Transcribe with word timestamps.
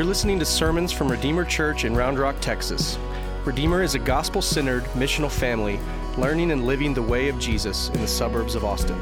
You're 0.00 0.06
listening 0.06 0.38
to 0.38 0.46
sermons 0.46 0.92
from 0.92 1.10
Redeemer 1.10 1.44
Church 1.44 1.84
in 1.84 1.94
Round 1.94 2.18
Rock, 2.18 2.36
Texas. 2.40 2.98
Redeemer 3.44 3.82
is 3.82 3.94
a 3.94 3.98
gospel 3.98 4.40
centered, 4.40 4.82
missional 4.94 5.30
family 5.30 5.78
learning 6.16 6.52
and 6.52 6.64
living 6.64 6.94
the 6.94 7.02
way 7.02 7.28
of 7.28 7.38
Jesus 7.38 7.90
in 7.90 8.00
the 8.00 8.08
suburbs 8.08 8.54
of 8.54 8.64
Austin. 8.64 8.98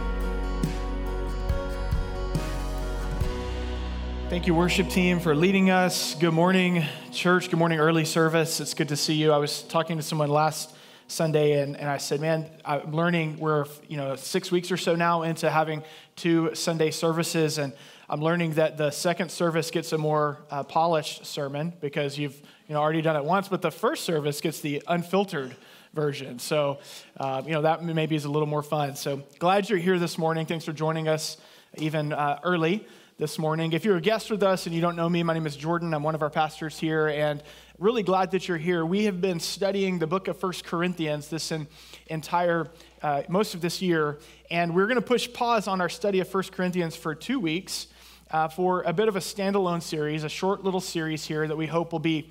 Thank 4.29 4.49
you, 4.49 4.57
worship 4.57 4.89
team, 4.89 5.21
for 5.21 5.37
leading 5.37 5.71
us. 5.71 6.17
Good 6.17 6.35
morning, 6.35 6.85
church. 7.13 7.49
Good 7.49 7.61
morning, 7.61 7.79
early 7.79 8.05
service. 8.05 8.59
It's 8.59 8.75
good 8.75 8.89
to 8.89 8.97
see 8.97 9.15
you. 9.15 9.31
I 9.31 9.39
was 9.39 9.63
talking 9.63 9.99
to 9.99 10.03
someone 10.03 10.31
last 10.31 10.75
Sunday, 11.07 11.63
and, 11.63 11.77
and 11.77 11.89
I 11.89 11.99
said, 11.99 12.21
Man, 12.21 12.51
I'm 12.65 12.91
learning. 12.91 13.39
We're 13.39 13.67
you 13.87 13.99
know 13.99 14.17
six 14.17 14.51
weeks 14.51 14.73
or 14.73 14.77
so 14.77 14.97
now 14.97 15.23
into 15.23 15.49
having 15.49 15.85
two 16.17 16.57
Sunday 16.57 16.91
services, 16.91 17.59
and 17.59 17.73
I'm 18.11 18.23
learning 18.23 18.53
that 18.53 18.79
the 18.79 18.91
second 18.91 19.31
service 19.31 19.71
gets 19.71 19.93
a 19.93 19.99
more 19.99 20.39
uh, 20.51 20.63
polished 20.63 21.27
sermon 21.27 21.75
because 21.79 22.17
you've 22.17 22.41
you 22.67 22.73
know 22.73 22.81
already 22.81 23.03
done 23.03 23.17
it 23.17 23.25
once, 23.25 23.49
but 23.49 23.61
the 23.61 23.71
first 23.71 24.05
service 24.05 24.41
gets 24.41 24.61
the 24.61 24.83
unfiltered 24.89 25.55
version. 25.93 26.39
So 26.39 26.79
uh, 27.19 27.43
you 27.45 27.53
know 27.53 27.61
that 27.63 27.85
maybe 27.85 28.17
is 28.17 28.25
a 28.25 28.31
little 28.31 28.49
more 28.49 28.63
fun. 28.63 28.97
So 28.97 29.23
glad 29.39 29.69
you're 29.69 29.79
here 29.79 29.99
this 29.99 30.17
morning. 30.17 30.47
Thanks 30.47 30.65
for 30.65 30.73
joining 30.73 31.07
us 31.07 31.37
even 31.77 32.15
uh, 32.15 32.41
early 32.45 32.87
this 33.19 33.39
morning. 33.39 33.75
If 33.75 33.85
you're 33.85 33.99
a 33.99 34.01
guest 34.01 34.31
with 34.31 34.43
us 34.43 34.65
and 34.65 34.75
you 34.75 34.81
don't 34.81 34.97
know 34.97 35.11
me, 35.11 35.23
my 35.23 35.35
name 35.35 35.47
is 35.47 35.55
Jordan. 35.55 35.93
I'm 35.93 36.03
one 36.03 36.15
of 36.15 36.23
our 36.23 36.31
pastors 36.31 36.79
here, 36.79 37.09
and 37.09 37.43
really 37.79 38.03
glad 38.03 38.31
that 38.31 38.49
you're 38.49 38.57
here. 38.57 38.87
We 38.87 39.05
have 39.05 39.21
been 39.21 39.39
studying 39.39 39.99
the 39.99 40.07
book 40.07 40.29
of 40.29 40.39
First 40.39 40.65
Corinthians 40.65 41.29
this 41.29 41.53
in, 41.53 41.69
entire, 42.07 42.71
uh, 43.03 43.25
most 43.29 43.55
of 43.55 43.61
this 43.61 43.83
year, 43.83 44.19
and 44.51 44.75
we're 44.75 44.87
going 44.87 44.97
to 44.97 45.07
push 45.07 45.31
pause 45.31 45.69
on 45.69 45.83
our 45.83 45.91
study 45.91 46.21
of 46.21 46.29
First 46.29 46.53
Corinthians 46.53 46.97
for 46.97 47.15
two 47.15 47.39
weeks 47.39 47.89
uh, 48.31 48.49
for 48.49 48.83
a 48.83 48.93
bit 48.93 49.09
of 49.09 49.17
a 49.17 49.21
standalone 49.21 49.83
series, 49.83 50.25
a 50.25 50.29
short 50.29 50.65
little 50.65 50.81
series 50.81 51.25
here 51.25 51.47
that 51.47 51.57
we 51.57 51.67
hope 51.67 51.93
will 51.93 51.99
be 51.99 52.31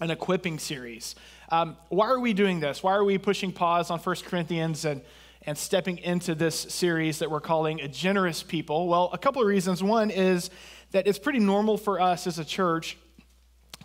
an 0.00 0.10
equipping 0.10 0.58
series. 0.58 1.14
Um, 1.50 1.76
why 1.88 2.06
are 2.06 2.20
we 2.20 2.32
doing 2.32 2.60
this? 2.60 2.82
Why 2.82 2.92
are 2.92 3.04
we 3.04 3.18
pushing 3.18 3.52
pause 3.52 3.90
on 3.90 3.98
First 3.98 4.24
Corinthians 4.24 4.84
and 4.84 5.02
and 5.46 5.58
stepping 5.58 5.98
into 5.98 6.34
this 6.34 6.58
series 6.58 7.18
that 7.18 7.30
we're 7.30 7.40
calling 7.40 7.80
A 7.82 7.88
Generous 7.88 8.42
People? 8.42 8.88
Well, 8.88 9.10
a 9.12 9.18
couple 9.18 9.42
of 9.42 9.48
reasons. 9.48 9.82
One 9.82 10.10
is 10.10 10.50
that 10.92 11.06
it's 11.06 11.18
pretty 11.18 11.38
normal 11.38 11.76
for 11.76 12.00
us 12.00 12.26
as 12.26 12.38
a 12.38 12.44
church 12.44 12.96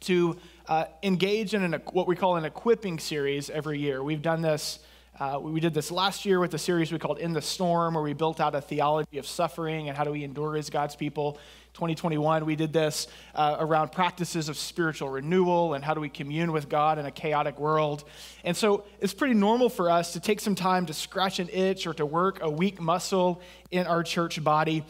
to 0.02 0.37
uh, 0.67 0.85
engage 1.03 1.53
in 1.53 1.63
an, 1.63 1.81
what 1.91 2.07
we 2.07 2.15
call 2.15 2.37
an 2.37 2.45
equipping 2.45 2.97
series 2.99 3.49
every 3.49 3.79
year. 3.79 4.02
We've 4.02 4.21
done 4.21 4.41
this. 4.41 4.79
Uh, 5.19 5.37
we 5.37 5.59
did 5.59 5.73
this 5.73 5.91
last 5.91 6.23
year 6.23 6.39
with 6.39 6.53
a 6.53 6.57
series 6.57 6.93
we 6.93 6.97
called 6.97 7.19
In 7.19 7.33
the 7.33 7.41
Storm, 7.41 7.95
where 7.95 8.03
we 8.03 8.13
built 8.13 8.39
out 8.39 8.55
a 8.55 8.61
theology 8.61 9.17
of 9.17 9.27
suffering 9.27 9.89
and 9.89 9.97
how 9.97 10.05
do 10.05 10.11
we 10.11 10.23
endure 10.23 10.55
as 10.55 10.69
God's 10.69 10.95
people. 10.95 11.33
2021, 11.73 12.45
we 12.45 12.55
did 12.55 12.71
this 12.71 13.07
uh, 13.35 13.57
around 13.59 13.91
practices 13.91 14.47
of 14.47 14.57
spiritual 14.57 15.09
renewal 15.09 15.73
and 15.73 15.83
how 15.83 15.93
do 15.93 15.99
we 15.99 16.07
commune 16.07 16.53
with 16.53 16.69
God 16.69 16.99
in 16.99 17.05
a 17.05 17.11
chaotic 17.11 17.59
world. 17.59 18.05
And 18.45 18.55
so 18.55 18.85
it's 19.01 19.13
pretty 19.13 19.33
normal 19.33 19.67
for 19.67 19.89
us 19.89 20.13
to 20.13 20.21
take 20.21 20.39
some 20.39 20.55
time 20.55 20.85
to 20.85 20.93
scratch 20.93 21.39
an 21.39 21.49
itch 21.51 21.85
or 21.85 21.93
to 21.95 22.05
work 22.05 22.41
a 22.41 22.49
weak 22.49 22.79
muscle 22.79 23.41
in 23.71 23.87
our 23.87 24.03
church 24.03 24.41
body. 24.41 24.85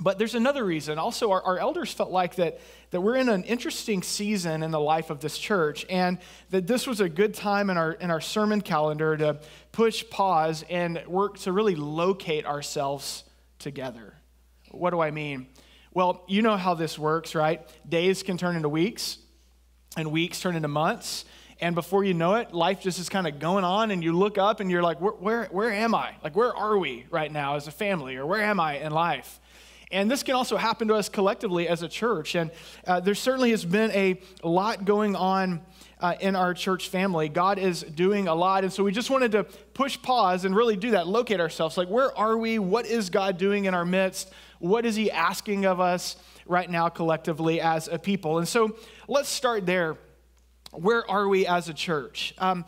But 0.00 0.18
there's 0.18 0.34
another 0.34 0.64
reason. 0.64 0.98
Also, 0.98 1.30
our, 1.30 1.40
our 1.42 1.58
elders 1.58 1.92
felt 1.92 2.10
like 2.10 2.34
that, 2.34 2.60
that 2.90 3.00
we're 3.00 3.16
in 3.16 3.28
an 3.28 3.44
interesting 3.44 4.02
season 4.02 4.64
in 4.64 4.72
the 4.72 4.80
life 4.80 5.08
of 5.08 5.20
this 5.20 5.38
church, 5.38 5.86
and 5.88 6.18
that 6.50 6.66
this 6.66 6.86
was 6.86 7.00
a 7.00 7.08
good 7.08 7.32
time 7.32 7.70
in 7.70 7.76
our, 7.76 7.92
in 7.92 8.10
our 8.10 8.20
sermon 8.20 8.60
calendar 8.60 9.16
to 9.16 9.38
push 9.70 10.04
pause 10.10 10.64
and 10.68 11.00
work 11.06 11.38
to 11.38 11.52
really 11.52 11.76
locate 11.76 12.44
ourselves 12.44 13.22
together. 13.60 14.14
What 14.72 14.90
do 14.90 15.00
I 15.00 15.12
mean? 15.12 15.46
Well, 15.92 16.24
you 16.26 16.42
know 16.42 16.56
how 16.56 16.74
this 16.74 16.98
works, 16.98 17.36
right? 17.36 17.62
Days 17.88 18.24
can 18.24 18.36
turn 18.36 18.56
into 18.56 18.68
weeks, 18.68 19.18
and 19.96 20.10
weeks 20.10 20.40
turn 20.40 20.56
into 20.56 20.66
months. 20.66 21.24
And 21.60 21.76
before 21.76 22.02
you 22.02 22.14
know 22.14 22.34
it, 22.34 22.52
life 22.52 22.80
just 22.80 22.98
is 22.98 23.08
kind 23.08 23.28
of 23.28 23.38
going 23.38 23.62
on, 23.62 23.92
and 23.92 24.02
you 24.02 24.12
look 24.12 24.38
up 24.38 24.58
and 24.58 24.68
you're 24.68 24.82
like, 24.82 25.00
where, 25.00 25.12
where, 25.12 25.44
where 25.52 25.70
am 25.72 25.94
I? 25.94 26.16
Like, 26.24 26.34
where 26.34 26.52
are 26.52 26.76
we 26.76 27.06
right 27.10 27.30
now 27.30 27.54
as 27.54 27.68
a 27.68 27.70
family, 27.70 28.16
or 28.16 28.26
where 28.26 28.42
am 28.42 28.58
I 28.58 28.78
in 28.78 28.90
life? 28.90 29.38
And 29.94 30.10
this 30.10 30.24
can 30.24 30.34
also 30.34 30.56
happen 30.56 30.88
to 30.88 30.94
us 30.94 31.08
collectively 31.08 31.68
as 31.68 31.82
a 31.82 31.88
church. 31.88 32.34
And 32.34 32.50
uh, 32.84 32.98
there 32.98 33.14
certainly 33.14 33.50
has 33.52 33.64
been 33.64 33.92
a 33.92 34.18
lot 34.42 34.84
going 34.84 35.14
on 35.14 35.60
uh, 36.00 36.16
in 36.20 36.34
our 36.34 36.52
church 36.52 36.88
family. 36.88 37.28
God 37.28 37.60
is 37.60 37.82
doing 37.82 38.26
a 38.26 38.34
lot. 38.34 38.64
And 38.64 38.72
so 38.72 38.82
we 38.82 38.90
just 38.90 39.08
wanted 39.08 39.30
to 39.32 39.44
push 39.44 40.00
pause 40.02 40.44
and 40.44 40.54
really 40.54 40.76
do 40.76 40.90
that, 40.90 41.06
locate 41.06 41.38
ourselves. 41.38 41.78
Like, 41.78 41.88
where 41.88 42.16
are 42.18 42.36
we? 42.36 42.58
What 42.58 42.86
is 42.86 43.08
God 43.08 43.38
doing 43.38 43.66
in 43.66 43.74
our 43.74 43.84
midst? 43.84 44.32
What 44.58 44.84
is 44.84 44.96
He 44.96 45.12
asking 45.12 45.64
of 45.64 45.78
us 45.78 46.16
right 46.44 46.68
now, 46.68 46.88
collectively, 46.88 47.60
as 47.60 47.86
a 47.86 47.98
people? 47.98 48.38
And 48.38 48.48
so 48.48 48.76
let's 49.06 49.28
start 49.28 49.64
there. 49.64 49.96
Where 50.72 51.08
are 51.08 51.28
we 51.28 51.46
as 51.46 51.68
a 51.68 51.74
church? 51.74 52.34
Um, 52.38 52.64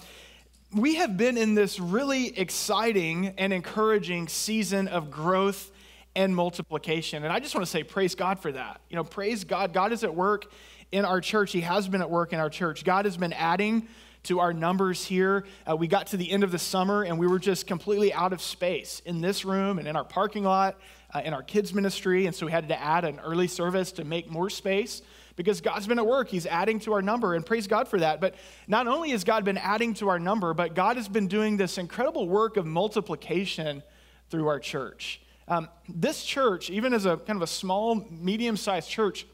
we 0.72 0.94
have 0.94 1.16
been 1.16 1.36
in 1.36 1.56
this 1.56 1.80
really 1.80 2.38
exciting 2.38 3.34
and 3.36 3.52
encouraging 3.52 4.28
season 4.28 4.86
of 4.86 5.10
growth 5.10 5.72
and 6.16 6.34
multiplication. 6.34 7.22
And 7.22 7.32
I 7.32 7.38
just 7.38 7.54
want 7.54 7.64
to 7.64 7.70
say, 7.70 7.84
praise 7.84 8.14
God 8.14 8.40
for 8.40 8.50
that. 8.50 8.80
You 8.88 8.96
know, 8.96 9.04
praise 9.04 9.44
God. 9.44 9.72
God 9.72 9.92
is 9.92 10.02
at 10.02 10.14
work 10.14 10.50
in 10.90 11.04
our 11.04 11.20
church. 11.20 11.52
He 11.52 11.60
has 11.60 11.86
been 11.86 12.00
at 12.00 12.10
work 12.10 12.32
in 12.32 12.40
our 12.40 12.48
church. 12.50 12.84
God 12.84 13.04
has 13.04 13.16
been 13.16 13.34
adding 13.34 13.86
to 14.24 14.40
our 14.40 14.52
numbers 14.52 15.04
here. 15.04 15.44
Uh, 15.70 15.76
we 15.76 15.86
got 15.86 16.08
to 16.08 16.16
the 16.16 16.28
end 16.32 16.42
of 16.42 16.50
the 16.50 16.58
summer 16.58 17.04
and 17.04 17.18
we 17.18 17.26
were 17.26 17.38
just 17.38 17.66
completely 17.66 18.12
out 18.12 18.32
of 18.32 18.40
space 18.40 19.00
in 19.04 19.20
this 19.20 19.44
room 19.44 19.78
and 19.78 19.86
in 19.86 19.94
our 19.94 20.04
parking 20.04 20.42
lot, 20.42 20.80
uh, 21.14 21.20
in 21.22 21.34
our 21.34 21.42
kids' 21.42 21.74
ministry. 21.74 22.26
And 22.26 22.34
so 22.34 22.46
we 22.46 22.52
had 22.52 22.66
to 22.68 22.80
add 22.80 23.04
an 23.04 23.20
early 23.20 23.46
service 23.46 23.92
to 23.92 24.04
make 24.04 24.30
more 24.30 24.48
space 24.48 25.02
because 25.36 25.60
God's 25.60 25.86
been 25.86 25.98
at 25.98 26.06
work. 26.06 26.28
He's 26.28 26.46
adding 26.46 26.80
to 26.80 26.94
our 26.94 27.02
number, 27.02 27.34
and 27.34 27.44
praise 27.44 27.66
God 27.66 27.88
for 27.88 28.00
that. 28.00 28.22
But 28.22 28.36
not 28.66 28.88
only 28.88 29.10
has 29.10 29.22
God 29.22 29.44
been 29.44 29.58
adding 29.58 29.92
to 29.94 30.08
our 30.08 30.18
number, 30.18 30.54
but 30.54 30.74
God 30.74 30.96
has 30.96 31.08
been 31.08 31.28
doing 31.28 31.58
this 31.58 31.76
incredible 31.76 32.26
work 32.26 32.56
of 32.56 32.64
multiplication 32.64 33.82
through 34.30 34.48
our 34.48 34.58
church. 34.58 35.20
Um, 35.48 35.68
this 35.88 36.24
church, 36.24 36.70
even 36.70 36.92
as 36.92 37.06
a 37.06 37.16
kind 37.16 37.36
of 37.36 37.42
a 37.42 37.46
small, 37.46 38.04
medium 38.10 38.56
sized 38.56 38.88
church, 38.90 39.26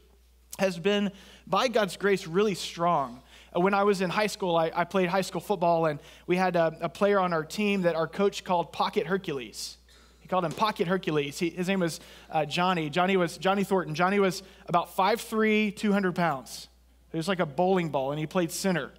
has 0.59 0.77
been, 0.77 1.11
by 1.47 1.67
God's 1.67 1.97
grace, 1.97 2.27
really 2.27 2.53
strong. 2.53 3.21
Uh, 3.55 3.59
when 3.59 3.73
I 3.73 3.83
was 3.83 4.01
in 4.01 4.09
high 4.09 4.27
school, 4.27 4.55
I, 4.55 4.71
I 4.73 4.83
played 4.83 5.09
high 5.09 5.21
school 5.21 5.41
football, 5.41 5.87
and 5.87 5.99
we 6.27 6.35
had 6.35 6.55
a, 6.55 6.77
a, 6.81 6.89
player 6.89 7.19
on 7.19 7.33
our 7.33 7.43
team 7.43 7.81
that 7.83 7.95
our 7.95 8.07
coach 8.07 8.43
called 8.43 8.71
Pocket 8.71 9.07
Hercules. 9.07 9.77
He 10.19 10.27
called 10.27 10.45
him 10.45 10.51
Pocket 10.51 10.87
Hercules. 10.87 11.39
He, 11.39 11.49
his 11.49 11.67
name 11.67 11.79
was 11.79 11.99
uh, 12.29 12.45
Johnny. 12.45 12.89
Johnny 12.89 13.17
was 13.17 13.37
Johnny 13.37 13.63
Thornton. 13.63 13.95
Johnny 13.95 14.19
was 14.19 14.43
about 14.67 14.95
5'3", 14.95 15.75
200 15.75 16.13
pounds. 16.13 16.67
He 17.11 17.17
was 17.17 17.27
like 17.27 17.39
a 17.39 17.45
bowling 17.45 17.89
ball, 17.89 18.11
and 18.11 18.19
he 18.19 18.27
played 18.27 18.51
center. 18.51 18.91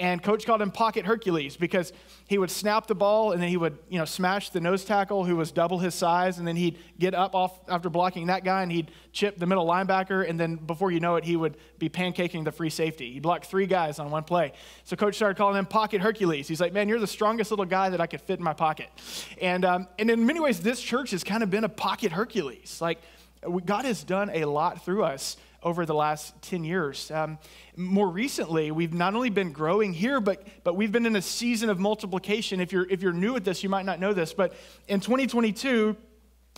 And 0.00 0.22
coach 0.22 0.46
called 0.46 0.62
him 0.62 0.70
Pocket 0.70 1.06
Hercules 1.06 1.56
because 1.56 1.92
he 2.28 2.38
would 2.38 2.52
snap 2.52 2.86
the 2.86 2.94
ball 2.94 3.32
and 3.32 3.42
then 3.42 3.48
he 3.48 3.56
would, 3.56 3.78
you 3.88 3.98
know, 3.98 4.04
smash 4.04 4.50
the 4.50 4.60
nose 4.60 4.84
tackle 4.84 5.24
who 5.24 5.34
was 5.34 5.50
double 5.50 5.80
his 5.80 5.92
size. 5.92 6.38
And 6.38 6.46
then 6.46 6.54
he'd 6.54 6.78
get 7.00 7.14
up 7.14 7.34
off 7.34 7.58
after 7.68 7.90
blocking 7.90 8.28
that 8.28 8.44
guy 8.44 8.62
and 8.62 8.70
he'd 8.70 8.92
chip 9.12 9.38
the 9.38 9.46
middle 9.46 9.66
linebacker. 9.66 10.28
And 10.28 10.38
then 10.38 10.54
before 10.54 10.92
you 10.92 11.00
know 11.00 11.16
it, 11.16 11.24
he 11.24 11.34
would 11.34 11.56
be 11.80 11.88
pancaking 11.88 12.44
the 12.44 12.52
free 12.52 12.70
safety. 12.70 13.12
He 13.12 13.18
blocked 13.18 13.46
three 13.46 13.66
guys 13.66 13.98
on 13.98 14.10
one 14.12 14.22
play. 14.22 14.52
So 14.84 14.94
coach 14.94 15.16
started 15.16 15.36
calling 15.36 15.58
him 15.58 15.66
Pocket 15.66 16.00
Hercules. 16.00 16.46
He's 16.46 16.60
like, 16.60 16.72
man, 16.72 16.88
you're 16.88 17.00
the 17.00 17.06
strongest 17.08 17.50
little 17.50 17.64
guy 17.64 17.90
that 17.90 18.00
I 18.00 18.06
could 18.06 18.20
fit 18.20 18.38
in 18.38 18.44
my 18.44 18.54
pocket. 18.54 18.88
And, 19.42 19.64
um, 19.64 19.88
and 19.98 20.10
in 20.10 20.24
many 20.24 20.38
ways, 20.38 20.60
this 20.60 20.80
church 20.80 21.10
has 21.10 21.24
kind 21.24 21.42
of 21.42 21.50
been 21.50 21.64
a 21.64 21.68
Pocket 21.68 22.12
Hercules. 22.12 22.80
Like, 22.80 23.00
God 23.64 23.84
has 23.84 24.04
done 24.04 24.30
a 24.30 24.44
lot 24.44 24.84
through 24.84 25.04
us 25.04 25.36
over 25.62 25.84
the 25.84 25.94
last 25.94 26.40
10 26.42 26.64
years. 26.64 27.10
Um, 27.10 27.38
more 27.76 28.08
recently, 28.08 28.70
we've 28.70 28.94
not 28.94 29.14
only 29.14 29.30
been 29.30 29.52
growing 29.52 29.92
here, 29.92 30.20
but, 30.20 30.46
but 30.64 30.76
we've 30.76 30.92
been 30.92 31.06
in 31.06 31.16
a 31.16 31.22
season 31.22 31.68
of 31.68 31.78
multiplication. 31.78 32.60
If 32.60 32.72
you're, 32.72 32.86
if 32.88 33.02
you're 33.02 33.12
new 33.12 33.36
at 33.36 33.44
this, 33.44 33.62
you 33.62 33.68
might 33.68 33.84
not 33.84 33.98
know 33.98 34.12
this, 34.12 34.32
but 34.32 34.54
in 34.86 35.00
2022, 35.00 35.96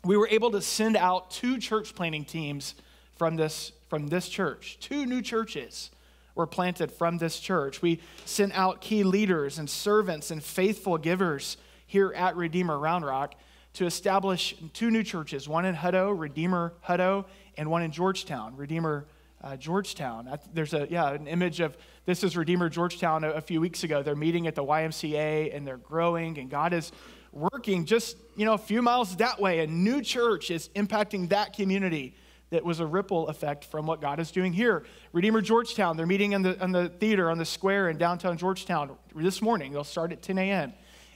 we 0.04 0.16
were 0.16 0.28
able 0.28 0.50
to 0.52 0.60
send 0.60 0.96
out 0.96 1.30
two 1.30 1.58
church 1.58 1.94
planting 1.94 2.24
teams 2.24 2.74
from 3.16 3.36
this, 3.36 3.72
from 3.88 4.08
this 4.08 4.28
church. 4.28 4.78
Two 4.80 5.06
new 5.06 5.22
churches 5.22 5.90
were 6.34 6.46
planted 6.46 6.90
from 6.90 7.18
this 7.18 7.38
church. 7.38 7.82
We 7.82 8.00
sent 8.24 8.56
out 8.56 8.80
key 8.80 9.02
leaders 9.02 9.58
and 9.58 9.68
servants 9.68 10.30
and 10.30 10.42
faithful 10.42 10.96
givers 10.96 11.56
here 11.86 12.12
at 12.14 12.36
Redeemer 12.36 12.78
Round 12.78 13.04
Rock 13.04 13.34
to 13.74 13.86
establish 13.86 14.56
two 14.72 14.90
new 14.90 15.02
churches, 15.02 15.48
one 15.48 15.64
in 15.64 15.74
Hutto, 15.74 16.12
Redeemer 16.16 16.74
Hutto, 16.86 17.24
and 17.56 17.70
one 17.70 17.82
in 17.82 17.92
Georgetown, 17.92 18.56
Redeemer 18.56 19.06
uh, 19.42 19.56
Georgetown. 19.56 20.38
There's 20.52 20.74
a 20.74 20.86
yeah 20.90 21.12
an 21.12 21.26
image 21.26 21.60
of 21.60 21.76
this 22.04 22.22
is 22.24 22.36
Redeemer 22.36 22.68
Georgetown 22.68 23.24
a, 23.24 23.30
a, 23.30 23.40
few 23.40 23.60
weeks 23.60 23.84
ago. 23.84 24.02
They're 24.02 24.16
meeting 24.16 24.46
at 24.46 24.54
the 24.54 24.64
YMCA 24.64 25.54
and 25.54 25.66
they're 25.66 25.78
growing, 25.78 26.38
and 26.38 26.50
God 26.50 26.72
is 26.72 26.92
working 27.32 27.84
just 27.84 28.16
you 28.36 28.44
know 28.44 28.54
a 28.54 28.58
few 28.58 28.82
miles 28.82 29.16
that 29.16 29.40
way. 29.40 29.60
A 29.60 29.66
new 29.66 30.02
church 30.02 30.50
is 30.50 30.68
impacting 30.70 31.30
that 31.30 31.54
community. 31.54 32.14
That 32.50 32.64
was 32.64 32.80
a 32.80 32.86
ripple 32.86 33.28
effect 33.28 33.64
from 33.64 33.86
what 33.86 34.00
God 34.00 34.18
is 34.18 34.32
doing 34.32 34.52
here. 34.52 34.84
Redeemer 35.12 35.40
Georgetown, 35.40 35.96
they're 35.96 36.04
meeting 36.04 36.32
in 36.32 36.42
the, 36.42 36.60
in 36.60 36.72
the 36.72 36.88
theater 36.88 37.30
on 37.30 37.38
the 37.38 37.44
square 37.44 37.90
in 37.90 37.96
downtown 37.96 38.36
Georgetown 38.36 38.96
this 39.14 39.40
morning. 39.40 39.72
They'll 39.72 39.84
start 39.84 40.10
at 40.10 40.20
10 40.20 40.36
a.m. 40.36 40.72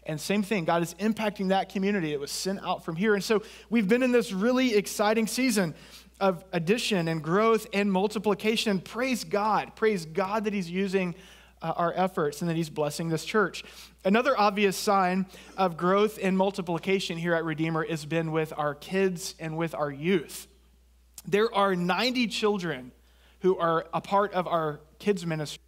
And 0.07 0.21
same 0.21 0.43
thing, 0.43 0.65
God 0.65 0.83
is 0.83 0.95
impacting 0.95 1.49
that 1.49 1.71
community 1.71 2.11
that 2.13 2.21
was 2.21 2.31
sent 2.31 2.61
out 2.63 2.85
from 2.85 2.97
here. 2.97 3.15
And 3.15 3.25
so 3.25 3.43
we've 3.71 3.89
been 3.89 4.03
in 4.03 4.13
this 4.13 4.33
really 4.33 4.75
exciting 4.75 5.27
season. 5.27 5.75
of 6.21 6.45
addition 6.53 7.09
and 7.09 7.21
growth 7.23 7.67
and 7.73 7.91
multiplication. 7.91 8.79
Praise 8.79 9.25
God. 9.25 9.75
Praise 9.75 10.07
God 10.07 10.45
that 10.45 10.53
He's 10.53 10.71
using 10.71 11.17
uh, 11.61 11.73
our 11.77 11.93
efforts 11.97 12.41
and 12.41 12.49
that 12.49 12.57
He's 12.57 12.71
blessing 12.71 13.09
this 13.09 13.25
church. 13.25 13.65
Another 14.05 14.39
obvious 14.39 14.77
sign 14.77 15.27
of 15.57 15.77
growth 15.77 16.19
and 16.23 16.39
multiplication 16.39 17.19
here 17.19 17.35
at 17.35 17.45
Redeemer 17.45 17.85
has 17.89 18.07
been 18.07 18.31
with 18.31 18.53
our 18.57 18.77
kids 18.77 19.35
and 19.41 19.57
with 19.57 19.75
our 19.75 19.91
youth. 19.91 20.47
There 21.27 21.53
are 21.53 21.75
90 21.75 22.29
children 22.29 22.93
who 23.41 23.59
are 23.59 23.87
a 23.93 24.01
part 24.01 24.33
of 24.35 24.47
our 24.47 24.81
kids' 24.99 25.27
ministry 25.27 25.63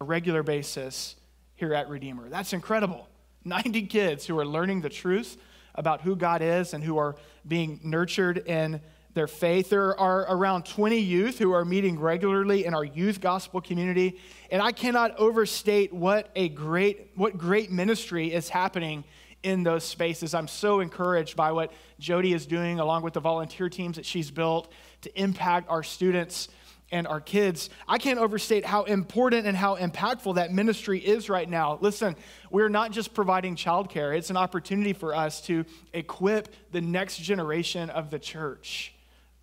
on 0.00 0.06
a 0.06 0.08
regular 0.08 0.42
basis 0.42 1.16
here 1.56 1.74
at 1.74 1.88
Redeemer. 1.88 2.28
That's 2.28 2.52
incredible. 2.52 3.08
90 3.44 3.82
kids 3.86 4.26
who 4.26 4.38
are 4.38 4.46
learning 4.46 4.80
the 4.80 4.88
truth 4.88 5.36
about 5.74 6.02
who 6.02 6.16
God 6.16 6.42
is 6.42 6.74
and 6.74 6.82
who 6.84 6.98
are 6.98 7.16
being 7.46 7.80
nurtured 7.82 8.38
in 8.38 8.80
their 9.14 9.26
faith. 9.26 9.68
There 9.68 9.98
are 9.98 10.22
around 10.34 10.64
20 10.64 10.98
youth 10.98 11.38
who 11.38 11.52
are 11.52 11.64
meeting 11.64 11.98
regularly 11.98 12.64
in 12.64 12.74
our 12.74 12.84
youth 12.84 13.20
gospel 13.20 13.60
community, 13.60 14.18
and 14.50 14.62
I 14.62 14.72
cannot 14.72 15.16
overstate 15.18 15.92
what 15.92 16.30
a 16.34 16.48
great 16.48 17.10
what 17.14 17.36
great 17.36 17.70
ministry 17.70 18.32
is 18.32 18.48
happening 18.48 19.04
in 19.42 19.64
those 19.64 19.84
spaces. 19.84 20.34
I'm 20.34 20.48
so 20.48 20.80
encouraged 20.80 21.36
by 21.36 21.52
what 21.52 21.72
Jody 21.98 22.32
is 22.32 22.46
doing 22.46 22.80
along 22.80 23.02
with 23.02 23.14
the 23.14 23.20
volunteer 23.20 23.68
teams 23.68 23.96
that 23.96 24.06
she's 24.06 24.30
built 24.30 24.72
to 25.02 25.20
impact 25.20 25.68
our 25.68 25.82
students 25.82 26.48
and 26.92 27.06
our 27.06 27.20
kids. 27.20 27.70
I 27.88 27.98
can't 27.98 28.20
overstate 28.20 28.64
how 28.64 28.84
important 28.84 29.46
and 29.46 29.56
how 29.56 29.76
impactful 29.76 30.36
that 30.36 30.52
ministry 30.52 30.98
is 31.00 31.28
right 31.28 31.48
now. 31.48 31.78
Listen, 31.80 32.14
we're 32.50 32.68
not 32.68 32.92
just 32.92 33.14
providing 33.14 33.56
childcare, 33.56 34.16
it's 34.16 34.30
an 34.30 34.36
opportunity 34.36 34.92
for 34.92 35.14
us 35.14 35.40
to 35.42 35.64
equip 35.92 36.48
the 36.70 36.80
next 36.80 37.18
generation 37.18 37.90
of 37.90 38.10
the 38.10 38.18
church 38.18 38.94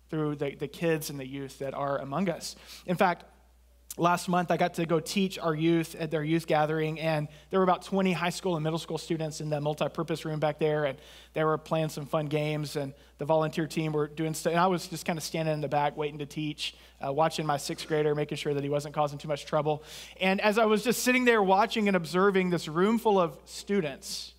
through 0.08 0.36
the, 0.36 0.54
the 0.54 0.68
kids 0.68 1.10
and 1.10 1.20
the 1.20 1.26
youth 1.26 1.58
that 1.58 1.74
are 1.74 1.98
among 1.98 2.28
us. 2.28 2.56
In 2.86 2.96
fact, 2.96 3.24
last 4.00 4.28
month 4.28 4.50
I 4.50 4.56
got 4.56 4.74
to 4.74 4.86
go 4.86 4.98
teach 4.98 5.38
our 5.38 5.54
youth 5.54 5.94
at 5.94 6.10
their 6.10 6.24
youth 6.24 6.46
gathering, 6.46 6.98
and 6.98 7.28
there 7.50 7.60
were 7.60 7.64
about 7.64 7.82
20 7.82 8.12
high 8.12 8.30
school 8.30 8.56
and 8.56 8.64
middle 8.64 8.78
school 8.78 8.98
students 8.98 9.40
in 9.40 9.50
the 9.50 9.60
multi-purpose 9.60 10.24
room 10.24 10.40
back 10.40 10.58
there, 10.58 10.86
and 10.86 10.98
they 11.34 11.44
were 11.44 11.58
playing 11.58 11.90
some 11.90 12.06
fun 12.06 12.26
games, 12.26 12.76
and 12.76 12.94
the 13.18 13.26
volunteer 13.26 13.66
team 13.66 13.92
were 13.92 14.08
doing 14.08 14.32
stuff. 14.32 14.52
And 14.52 14.60
I 14.60 14.66
was 14.68 14.88
just 14.88 15.04
kind 15.04 15.18
of 15.18 15.22
standing 15.22 15.52
in 15.52 15.60
the 15.60 15.68
back 15.68 15.96
waiting 15.96 16.18
to 16.20 16.26
teach, 16.26 16.74
uh, 17.06 17.12
watching 17.12 17.44
my 17.44 17.58
sixth 17.58 17.86
grader, 17.86 18.14
making 18.14 18.38
sure 18.38 18.54
that 18.54 18.64
he 18.64 18.70
wasn't 18.70 18.94
causing 18.94 19.18
too 19.18 19.28
much 19.28 19.44
trouble. 19.44 19.82
And 20.20 20.40
as 20.40 20.56
I 20.56 20.64
was 20.64 20.82
just 20.82 21.02
sitting 21.02 21.26
there 21.26 21.42
watching 21.42 21.86
and 21.86 21.96
observing 21.96 22.50
this 22.50 22.68
room 22.68 22.98
full 22.98 23.20
of 23.20 23.36
students, 23.44 24.32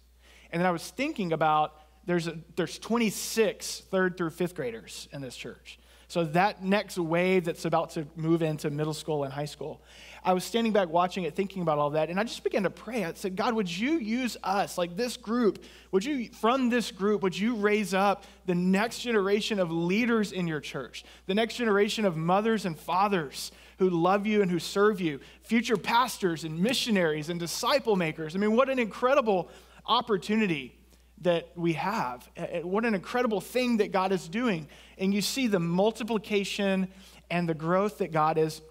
and 0.51 0.59
then 0.59 0.67
I 0.67 0.71
was 0.71 0.89
thinking 0.89 1.33
about 1.33 1.75
there's, 2.05 2.27
a, 2.27 2.37
there's 2.55 2.79
26 2.79 3.83
third 3.91 4.17
through 4.17 4.31
fifth 4.31 4.55
graders 4.55 5.07
in 5.13 5.21
this 5.21 5.37
church. 5.37 5.77
So 6.11 6.25
that 6.25 6.61
next 6.61 6.97
wave 6.97 7.45
that's 7.45 7.63
about 7.63 7.91
to 7.91 8.05
move 8.17 8.41
into 8.41 8.69
middle 8.69 8.93
school 8.93 9.23
and 9.23 9.31
high 9.31 9.45
school. 9.45 9.81
I 10.25 10.33
was 10.33 10.43
standing 10.43 10.73
back 10.73 10.89
watching 10.89 11.23
it, 11.23 11.37
thinking 11.37 11.61
about 11.61 11.77
all 11.77 11.91
that, 11.91 12.09
and 12.09 12.19
I 12.19 12.25
just 12.25 12.43
began 12.43 12.63
to 12.63 12.69
pray. 12.69 13.05
I 13.05 13.13
said, 13.13 13.37
God, 13.37 13.53
would 13.53 13.71
you 13.71 13.91
use 13.91 14.35
us, 14.43 14.77
like 14.77 14.97
this 14.97 15.15
group, 15.15 15.63
would 15.93 16.03
you, 16.03 16.27
from 16.33 16.69
this 16.69 16.91
group, 16.91 17.23
would 17.23 17.39
you 17.39 17.55
raise 17.55 17.93
up 17.93 18.25
the 18.45 18.53
next 18.53 18.99
generation 18.99 19.57
of 19.57 19.71
leaders 19.71 20.33
in 20.33 20.47
your 20.47 20.59
church, 20.59 21.05
the 21.27 21.33
next 21.33 21.55
generation 21.55 22.03
of 22.03 22.17
mothers 22.17 22.65
and 22.65 22.77
fathers 22.77 23.53
who 23.79 23.89
love 23.89 24.27
you 24.27 24.41
and 24.41 24.51
who 24.51 24.59
serve 24.59 24.99
you, 24.99 25.21
future 25.43 25.77
pastors 25.77 26.43
and 26.43 26.59
missionaries 26.59 27.29
and 27.29 27.39
disciple 27.39 27.95
makers? 27.95 28.35
I 28.35 28.39
mean, 28.39 28.57
what 28.57 28.67
an 28.67 28.79
incredible 28.79 29.47
opportunity 29.85 30.75
that 31.21 31.49
we 31.55 31.73
have. 31.73 32.27
What 32.63 32.85
an 32.85 32.95
incredible 32.95 33.41
thing 33.41 33.77
that 33.77 33.91
God 33.91 34.11
is 34.11 34.27
doing. 34.27 34.67
And 34.97 35.13
you 35.13 35.21
see 35.21 35.47
the 35.47 35.59
multiplication 35.59 36.87
and 37.29 37.47
the 37.47 37.53
growth 37.53 37.99
that 37.99 38.11
God 38.11 38.37
has 38.37 38.61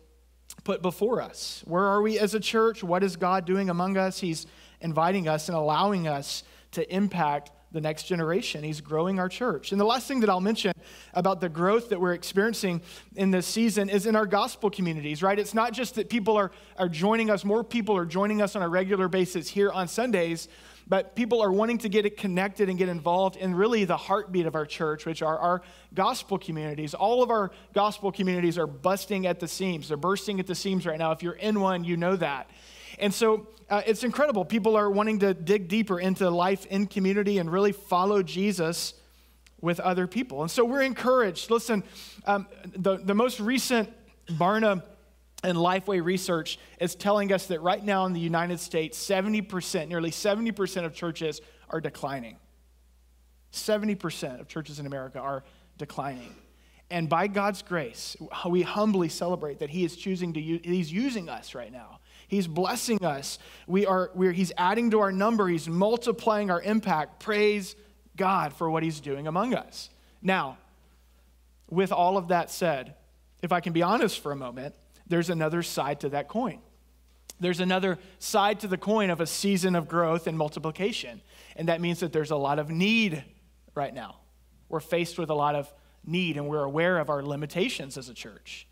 put 0.64 0.82
before 0.82 1.22
us. 1.22 1.62
Where 1.66 1.84
are 1.84 2.02
we 2.02 2.18
as 2.18 2.34
a 2.34 2.40
church? 2.40 2.82
What 2.82 3.02
is 3.02 3.16
God 3.16 3.44
doing 3.44 3.70
among 3.70 3.96
us? 3.96 4.18
He's 4.18 4.46
inviting 4.80 5.28
us 5.28 5.48
and 5.48 5.56
allowing 5.56 6.08
us 6.08 6.42
to 6.72 6.94
impact 6.94 7.52
the 7.72 7.80
next 7.80 8.04
generation. 8.04 8.64
He's 8.64 8.80
growing 8.80 9.20
our 9.20 9.28
church. 9.28 9.70
And 9.70 9.80
the 9.80 9.84
last 9.84 10.08
thing 10.08 10.20
that 10.20 10.28
I'll 10.28 10.40
mention 10.40 10.72
about 11.14 11.40
the 11.40 11.48
growth 11.48 11.90
that 11.90 12.00
we're 12.00 12.14
experiencing 12.14 12.82
in 13.14 13.30
this 13.30 13.46
season 13.46 13.88
is 13.88 14.06
in 14.06 14.16
our 14.16 14.26
gospel 14.26 14.70
communities, 14.70 15.22
right? 15.22 15.38
It's 15.38 15.54
not 15.54 15.72
just 15.72 15.94
that 15.94 16.10
people 16.10 16.36
are, 16.36 16.50
are 16.76 16.88
joining 16.88 17.30
us, 17.30 17.44
more 17.44 17.62
people 17.62 17.96
are 17.96 18.06
joining 18.06 18.42
us 18.42 18.56
on 18.56 18.62
a 18.62 18.68
regular 18.68 19.06
basis 19.06 19.48
here 19.48 19.70
on 19.70 19.86
Sundays, 19.86 20.48
but 20.90 21.14
people 21.14 21.40
are 21.40 21.52
wanting 21.52 21.78
to 21.78 21.88
get 21.88 22.16
connected 22.16 22.68
and 22.68 22.76
get 22.76 22.88
involved 22.88 23.36
in 23.36 23.54
really 23.54 23.84
the 23.84 23.96
heartbeat 23.96 24.44
of 24.44 24.56
our 24.56 24.66
church, 24.66 25.06
which 25.06 25.22
are 25.22 25.38
our 25.38 25.62
gospel 25.94 26.36
communities. 26.36 26.94
All 26.94 27.22
of 27.22 27.30
our 27.30 27.52
gospel 27.72 28.10
communities 28.10 28.58
are 28.58 28.66
busting 28.66 29.24
at 29.24 29.38
the 29.38 29.46
seams. 29.46 29.86
They're 29.86 29.96
bursting 29.96 30.40
at 30.40 30.48
the 30.48 30.54
seams 30.56 30.84
right 30.84 30.98
now. 30.98 31.12
If 31.12 31.22
you're 31.22 31.34
in 31.34 31.60
one, 31.60 31.84
you 31.84 31.96
know 31.96 32.16
that. 32.16 32.50
And 32.98 33.14
so 33.14 33.46
uh, 33.70 33.82
it's 33.86 34.02
incredible. 34.02 34.44
People 34.44 34.74
are 34.74 34.90
wanting 34.90 35.20
to 35.20 35.32
dig 35.32 35.68
deeper 35.68 36.00
into 36.00 36.28
life 36.28 36.66
in 36.66 36.88
community 36.88 37.38
and 37.38 37.52
really 37.52 37.70
follow 37.70 38.20
Jesus 38.24 38.94
with 39.60 39.78
other 39.78 40.08
people. 40.08 40.42
And 40.42 40.50
so 40.50 40.64
we're 40.64 40.82
encouraged. 40.82 41.52
Listen, 41.52 41.84
um, 42.26 42.48
the, 42.74 42.96
the 42.96 43.14
most 43.14 43.38
recent 43.38 43.88
Barna 44.26 44.82
and 45.42 45.56
Lifeway 45.56 46.04
research 46.04 46.58
is 46.80 46.94
telling 46.94 47.32
us 47.32 47.46
that 47.46 47.60
right 47.62 47.82
now 47.82 48.06
in 48.06 48.12
the 48.12 48.20
United 48.20 48.60
States, 48.60 48.98
70%, 48.98 49.88
nearly 49.88 50.10
70% 50.10 50.84
of 50.84 50.94
churches 50.94 51.40
are 51.70 51.80
declining. 51.80 52.36
70% 53.52 54.40
of 54.40 54.48
churches 54.48 54.78
in 54.78 54.86
America 54.86 55.18
are 55.18 55.42
declining. 55.78 56.34
And 56.90 57.08
by 57.08 57.28
God's 57.28 57.62
grace, 57.62 58.16
we 58.48 58.62
humbly 58.62 59.08
celebrate 59.08 59.60
that 59.60 59.70
He 59.70 59.84
is 59.84 59.96
choosing 59.96 60.32
to 60.34 60.40
use, 60.40 60.60
He's 60.64 60.92
using 60.92 61.28
us 61.28 61.54
right 61.54 61.72
now. 61.72 62.00
He's 62.26 62.46
blessing 62.46 63.04
us. 63.04 63.38
We 63.66 63.86
are, 63.86 64.10
we're, 64.14 64.32
he's 64.32 64.52
adding 64.56 64.90
to 64.92 65.00
our 65.00 65.10
number. 65.10 65.48
He's 65.48 65.68
multiplying 65.68 66.48
our 66.48 66.62
impact. 66.62 67.18
Praise 67.18 67.74
God 68.16 68.52
for 68.52 68.70
what 68.70 68.84
He's 68.84 69.00
doing 69.00 69.26
among 69.26 69.54
us. 69.54 69.90
Now, 70.22 70.58
with 71.68 71.90
all 71.90 72.16
of 72.16 72.28
that 72.28 72.50
said, 72.50 72.94
if 73.42 73.50
I 73.50 73.60
can 73.60 73.72
be 73.72 73.82
honest 73.82 74.20
for 74.20 74.30
a 74.30 74.36
moment, 74.36 74.74
there's 75.10 75.28
another 75.28 75.62
side 75.62 76.00
to 76.00 76.08
that 76.10 76.28
coin. 76.28 76.60
There's 77.40 77.60
another 77.60 77.98
side 78.18 78.60
to 78.60 78.68
the 78.68 78.78
coin 78.78 79.10
of 79.10 79.20
a 79.20 79.26
season 79.26 79.74
of 79.74 79.88
growth 79.88 80.26
and 80.26 80.38
multiplication. 80.38 81.20
And 81.56 81.68
that 81.68 81.80
means 81.80 82.00
that 82.00 82.12
there's 82.12 82.30
a 82.30 82.36
lot 82.36 82.58
of 82.58 82.70
need 82.70 83.24
right 83.74 83.92
now. 83.92 84.16
We're 84.68 84.80
faced 84.80 85.18
with 85.18 85.30
a 85.30 85.34
lot 85.34 85.54
of 85.54 85.72
need, 86.04 86.36
and 86.36 86.48
we're 86.48 86.62
aware 86.62 86.98
of 86.98 87.10
our 87.10 87.22
limitations 87.22 87.98
as 87.98 88.08
a 88.08 88.14
church. 88.14 88.66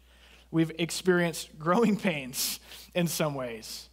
We've 0.51 0.71
experienced 0.79 1.59
growing 1.59 1.97
pains 2.01 2.61
in 2.95 3.09
some 3.09 3.35
ways. 3.35 3.89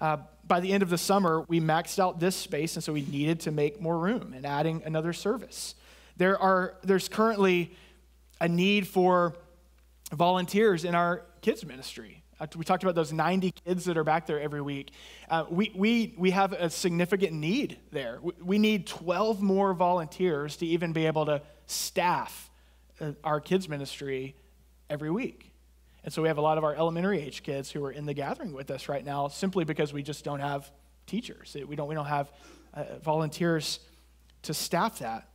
Uh, 0.00 0.18
by 0.46 0.60
the 0.60 0.72
end 0.72 0.82
of 0.82 0.90
the 0.90 0.98
summer, 0.98 1.44
we 1.48 1.60
maxed 1.60 1.98
out 1.98 2.20
this 2.20 2.36
space, 2.36 2.76
and 2.76 2.84
so 2.84 2.92
we 2.92 3.02
needed 3.02 3.40
to 3.40 3.50
make 3.50 3.80
more 3.80 3.98
room 3.98 4.32
and 4.36 4.44
adding 4.44 4.82
another 4.84 5.12
service. 5.12 5.74
There 6.16 6.38
are, 6.38 6.76
there's 6.82 7.08
currently 7.08 7.72
a 8.40 8.48
need 8.48 8.86
for 8.86 9.34
volunteers 10.12 10.84
in 10.84 10.94
our 10.94 11.22
kids 11.40 11.64
ministry. 11.64 12.22
Uh, 12.40 12.46
we 12.56 12.64
talked 12.64 12.82
about 12.82 12.94
those 12.94 13.12
90 13.12 13.52
kids 13.64 13.84
that 13.86 13.96
are 13.96 14.04
back 14.04 14.26
there 14.26 14.40
every 14.40 14.60
week. 14.60 14.92
Uh, 15.28 15.44
we, 15.50 15.72
we, 15.74 16.14
we 16.16 16.30
have 16.30 16.52
a 16.52 16.70
significant 16.70 17.32
need 17.32 17.78
there. 17.90 18.20
We, 18.40 18.58
need 18.58 18.86
12 18.86 19.42
more 19.42 19.74
volunteers 19.74 20.56
to 20.56 20.66
even 20.66 20.92
be 20.92 21.06
able 21.06 21.26
to 21.26 21.42
staff 21.66 22.50
uh, 23.00 23.12
our 23.24 23.40
kids 23.40 23.68
ministry 23.68 24.34
every 24.88 25.10
week. 25.10 25.50
And 26.04 26.12
so 26.12 26.22
we 26.22 26.28
have 26.28 26.38
a 26.38 26.42
lot 26.42 26.58
of 26.58 26.64
our 26.64 26.74
elementary 26.74 27.20
age 27.20 27.42
kids 27.42 27.70
who 27.70 27.84
are 27.84 27.90
in 27.90 28.06
the 28.06 28.14
gathering 28.14 28.52
with 28.52 28.70
us 28.70 28.88
right 28.88 29.04
now 29.04 29.28
simply 29.28 29.64
because 29.64 29.92
we 29.92 30.02
just 30.02 30.24
don't 30.24 30.40
have 30.40 30.70
teachers. 31.06 31.56
We 31.66 31.76
don't, 31.76 31.88
we 31.88 31.94
don't 31.94 32.06
have 32.06 32.30
uh, 32.72 32.84
volunteers 33.02 33.80
to 34.42 34.54
staff 34.54 35.00
that. 35.00 35.28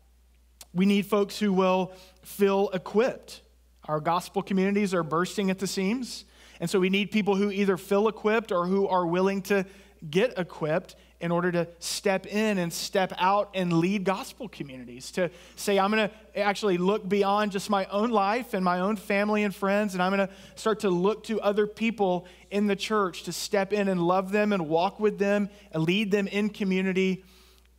We 0.74 0.86
need 0.86 1.06
folks 1.06 1.38
who 1.38 1.54
will 1.54 1.92
feel 2.24 2.70
equipped 2.74 3.42
our 3.86 4.00
gospel 4.00 4.42
communities 4.42 4.94
are 4.94 5.04
bursting 5.04 5.50
at 5.50 5.60
the 5.60 5.68
seams. 5.68 6.26
And 6.60 6.70
so 6.70 6.80
we 6.80 6.90
need 6.90 7.12
people 7.12 7.36
who 7.36 7.52
either 7.52 7.78
feel 7.78 8.08
equipped 8.08 8.52
or 8.52 8.66
who 8.68 8.88
are 8.88 9.06
willing 9.06 9.42
to 9.44 9.66
get 10.10 10.38
equipped 10.38 10.96
in 11.20 11.32
order 11.32 11.52
to 11.54 11.66
step 11.80 12.26
in 12.26 12.58
and 12.58 12.72
step 12.72 13.14
out 13.18 13.50
and 13.54 13.72
lead 13.72 14.04
gospel 14.04 14.50
communities. 14.50 15.10
To 15.12 15.30
say, 15.56 15.80
I'm 15.80 15.90
going 15.90 16.10
to 16.10 16.40
actually 16.40 16.78
look 16.78 17.08
beyond 17.08 17.54
just 17.54 17.70
my 17.70 17.86
own 17.86 18.10
life 18.10 18.54
and 18.54 18.64
my 18.64 18.82
own 18.82 18.98
family 18.98 19.44
and 19.44 19.56
friends, 19.56 19.94
and 19.94 20.04
I'm 20.04 20.14
going 20.14 20.28
to 20.28 20.34
start 20.56 20.82
to 20.82 20.90
look 20.90 21.24
to 21.26 21.40
other 21.40 21.66
people 21.66 22.28
in 22.52 22.68
the 22.68 22.76
church 22.76 23.24
to 23.24 23.32
step 23.32 23.72
in 23.72 23.88
and 23.88 24.02
love 24.02 24.34
them 24.34 24.52
and 24.52 24.68
walk 24.68 25.00
with 25.00 25.18
them 25.18 25.50
and 25.72 25.84
lead 25.84 26.12
them 26.12 26.28
in 26.28 26.50
community 26.50 27.24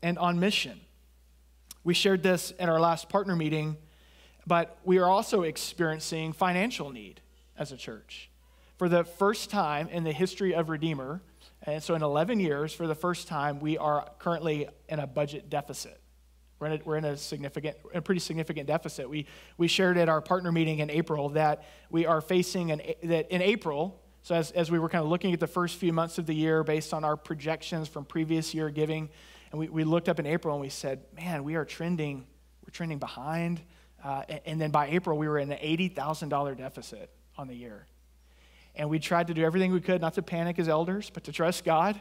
and 0.02 0.18
on 0.18 0.40
mission. 0.40 0.80
We 1.84 1.92
shared 1.92 2.23
this 2.23 2.54
at 2.58 2.70
our 2.70 2.80
last 2.80 3.11
partner 3.11 3.37
meeting 3.37 3.76
but 4.46 4.78
we 4.84 4.98
are 4.98 5.06
also 5.06 5.42
experiencing 5.42 6.32
financial 6.32 6.90
need 6.90 7.20
as 7.58 7.72
a 7.72 7.76
church. 7.76 8.30
For 8.76 8.88
the 8.88 9.04
first 9.04 9.50
time 9.50 9.88
in 9.88 10.04
the 10.04 10.12
history 10.12 10.54
of 10.54 10.68
Redeemer, 10.68 11.22
and 11.62 11.82
so 11.82 11.94
in 11.94 12.02
11 12.02 12.40
years, 12.40 12.72
for 12.72 12.86
the 12.86 12.94
first 12.94 13.28
time, 13.28 13.60
we 13.60 13.78
are 13.78 14.08
currently 14.18 14.68
in 14.88 14.98
a 14.98 15.06
budget 15.06 15.48
deficit 15.48 16.00
We're 16.58 16.66
in 16.68 16.72
a, 16.72 16.84
we're 16.84 16.96
in 16.96 17.04
a 17.04 17.16
significant, 17.16 17.76
a 17.94 18.02
pretty 18.02 18.20
significant 18.20 18.66
deficit. 18.66 19.08
We, 19.08 19.26
we 19.56 19.68
shared 19.68 19.96
at 19.96 20.08
our 20.08 20.20
partner 20.20 20.52
meeting 20.52 20.80
in 20.80 20.90
April 20.90 21.30
that 21.30 21.64
we 21.90 22.04
are 22.04 22.20
facing 22.20 22.72
an, 22.72 22.82
that 23.04 23.30
in 23.30 23.40
April, 23.40 24.02
so 24.22 24.34
as, 24.34 24.50
as 24.52 24.70
we 24.70 24.78
were 24.78 24.88
kind 24.88 25.04
of 25.04 25.10
looking 25.10 25.32
at 25.32 25.40
the 25.40 25.46
first 25.46 25.76
few 25.76 25.92
months 25.92 26.18
of 26.18 26.26
the 26.26 26.34
year 26.34 26.64
based 26.64 26.92
on 26.92 27.04
our 27.04 27.16
projections 27.16 27.88
from 27.88 28.04
previous 28.04 28.54
year 28.54 28.70
giving, 28.70 29.08
and 29.52 29.60
we, 29.60 29.68
we 29.68 29.84
looked 29.84 30.08
up 30.08 30.18
in 30.18 30.26
April 30.26 30.54
and 30.54 30.60
we 30.60 30.68
said, 30.68 31.00
man, 31.14 31.44
we 31.44 31.54
are 31.54 31.64
trending, 31.64 32.26
we're 32.64 32.72
trending 32.72 32.98
behind. 32.98 33.60
Uh, 34.04 34.23
and, 34.44 34.61
then 34.61 34.70
by 34.70 34.88
April, 34.88 35.16
we 35.16 35.26
were 35.26 35.38
in 35.38 35.50
an 35.50 35.58
$80,000 35.58 36.58
deficit 36.58 37.08
on 37.38 37.49
the 37.49 37.54
year. 37.54 37.87
And 38.76 38.90
we 38.90 38.99
tried 38.99 39.28
to 39.28 39.34
do 39.34 39.42
everything 39.42 39.73
we 39.73 39.80
could 39.80 40.02
not 40.02 40.14
to 40.14 40.23
panic 40.23 40.58
as 40.58 40.68
elders, 40.68 41.11
but 41.11 41.25
to 41.25 41.32
trust 41.32 41.64
God. 41.64 41.99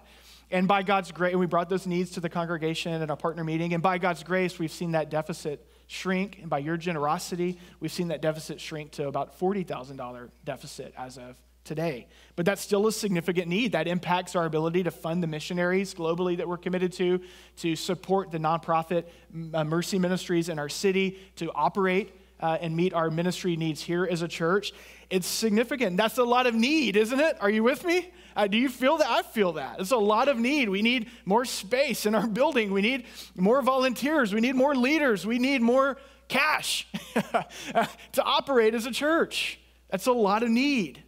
And 0.52 0.68
by 0.68 0.84
God's 0.84 1.12
grace, 1.12 1.36
we 1.36 1.46
brought 1.46 1.70
those 1.70 1.88
needs 1.88 2.12
to 2.12 2.20
the 2.20 2.30
congregation 2.30 3.02
at 3.02 3.10
our 3.10 3.16
partner 3.16 3.44
meeting. 3.44 3.74
And 3.74 3.82
by 3.82 4.00
God's 4.00 4.24
grace, 4.24 4.60
we've 4.60 4.72
seen 4.72 4.92
that 4.92 5.10
deficit 5.10 5.66
shrink. 5.88 6.40
And 6.42 6.50
by 6.50 6.60
your 6.60 6.76
generosity, 6.76 7.58
we've 7.80 7.92
seen 7.92 8.10
that 8.10 8.22
deficit 8.22 8.60
shrink 8.60 8.92
to 8.94 9.08
about 9.08 9.40
$40,000 9.40 10.30
deficit 10.44 10.94
as 10.98 11.18
of 11.18 11.40
today. 11.64 12.08
But 12.36 12.46
that's 12.46 12.62
still 12.62 12.88
a 12.88 12.92
significant 12.92 13.48
need. 13.48 13.72
That 13.72 13.88
impacts 13.88 14.36
our 14.36 14.46
ability 14.46 14.84
to 14.84 14.92
fund 14.92 15.22
the 15.22 15.28
missionaries 15.28 15.94
globally 15.94 16.38
that 16.38 16.48
we're 16.48 16.58
committed 16.58 16.92
to, 16.94 17.22
to 17.58 17.76
support 17.76 18.32
the 18.32 18.40
nonprofit 18.40 19.06
uh, 19.54 19.64
mercy 19.64 20.00
ministries 20.00 20.50
in 20.50 20.60
our 20.60 20.70
city, 20.70 21.20
to 21.38 21.52
operate 21.54 22.16
uh, 22.40 22.58
and 22.60 22.76
meet 22.76 22.94
our 22.94 23.10
ministry 23.10 23.56
needs 23.56 23.82
here 23.82 24.06
as 24.10 24.22
a 24.22 24.28
church. 24.28 24.74
It's 25.10 25.28
significant. 25.28 25.96
That's 25.96 26.18
a 26.18 26.24
lot 26.24 26.48
of 26.48 26.56
need, 26.56 26.98
isn't 26.98 27.20
it? 27.20 27.38
Are 27.40 27.50
you 27.50 27.64
with 27.64 27.86
me? 27.86 28.12
Uh, 28.36 28.48
do 28.48 28.58
you 28.58 28.68
feel 28.68 28.98
that? 28.98 29.08
I 29.08 29.22
feel 29.22 29.54
that. 29.54 29.80
It's 29.80 29.92
a 29.92 29.98
lot 29.98 30.28
of 30.28 30.40
need. 30.40 30.70
We 30.70 30.82
need 30.82 31.10
more 31.24 31.46
space 31.46 32.06
in 32.06 32.16
our 32.16 32.28
building. 32.28 32.74
We 32.74 32.82
need 32.82 33.06
more 33.36 33.62
volunteers. 33.62 34.34
We 34.34 34.42
need 34.42 34.56
more 34.56 34.76
leaders. 34.76 35.26
We 35.26 35.40
need 35.40 35.62
more 35.62 35.98
cash 36.28 36.88
to 37.14 38.24
operate 38.24 38.74
as 38.74 38.86
a 38.86 38.92
church. 38.92 39.60
That's 39.90 40.08
a 40.08 40.12
lot 40.12 40.42
of 40.42 40.50
need. 40.50 41.03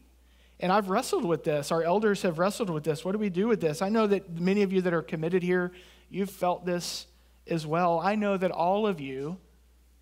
And 0.66 0.72
I've 0.72 0.90
wrestled 0.90 1.26
with 1.26 1.44
this. 1.44 1.72
Our 1.72 1.84
elders 1.84 2.24
have 2.24 2.40
wrestled 2.40 2.72
with 2.72 2.84
this. 2.84 3.06
What 3.06 3.12
do 3.12 3.20
we 3.20 3.30
do 3.30 3.46
with 3.48 3.62
this? 3.62 3.84
I 3.84 3.90
know 3.90 4.08
that 4.08 4.40
many 4.40 4.64
of 4.64 4.74
you 4.74 4.82
that 4.82 4.96
are 4.96 5.04
committed 5.04 5.44
here, 5.44 5.72
you've 6.10 6.32
felt 6.32 6.66
this 6.66 7.06
as 7.46 7.68
well. 7.68 8.00
I 8.00 8.16
know 8.16 8.36
that 8.36 8.50
all 8.50 8.88
of 8.88 9.00
you 9.00 9.38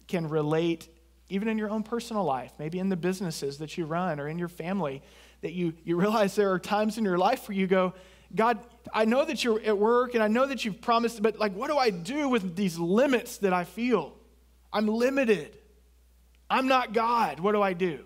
can 0.08 0.30
relate, 0.30 0.88
even 1.28 1.50
in 1.50 1.58
your 1.58 1.70
own 1.70 1.84
personal 1.84 2.24
life, 2.24 2.54
maybe 2.60 2.80
in 2.80 2.88
the 2.88 2.96
businesses 2.96 3.58
that 3.58 3.78
you 3.78 3.84
run 3.84 4.22
or 4.22 4.30
in 4.30 4.40
your 4.40 4.48
family, 4.48 5.02
that 5.42 5.52
you, 5.52 5.74
you 5.84 5.98
realize 5.98 6.34
there 6.34 6.54
are 6.54 6.60
times 6.60 6.98
in 6.98 7.04
your 7.04 7.18
life 7.18 7.50
where 7.50 7.58
you 7.58 7.68
go, 7.68 7.94
God, 8.34 8.58
I 8.94 9.04
know 9.04 9.26
that 9.26 9.44
you're 9.44 9.60
at 9.60 9.78
work 9.78 10.14
and 10.14 10.24
I 10.24 10.30
know 10.30 10.46
that 10.46 10.64
you've 10.64 10.80
promised, 10.80 11.22
but 11.22 11.38
like, 11.38 11.54
what 11.54 11.72
do 11.72 11.78
I 11.78 11.90
do 11.90 12.30
with 12.30 12.56
these 12.56 12.80
limits 12.80 13.40
that 13.40 13.52
I 13.52 13.66
feel? 13.66 14.14
I'm 14.72 14.88
limited. 14.88 15.58
I'm 16.50 16.70
not 16.70 16.94
God. 16.94 17.42
What 17.42 17.52
do 17.52 17.62
I 17.62 17.74
do? 17.74 18.06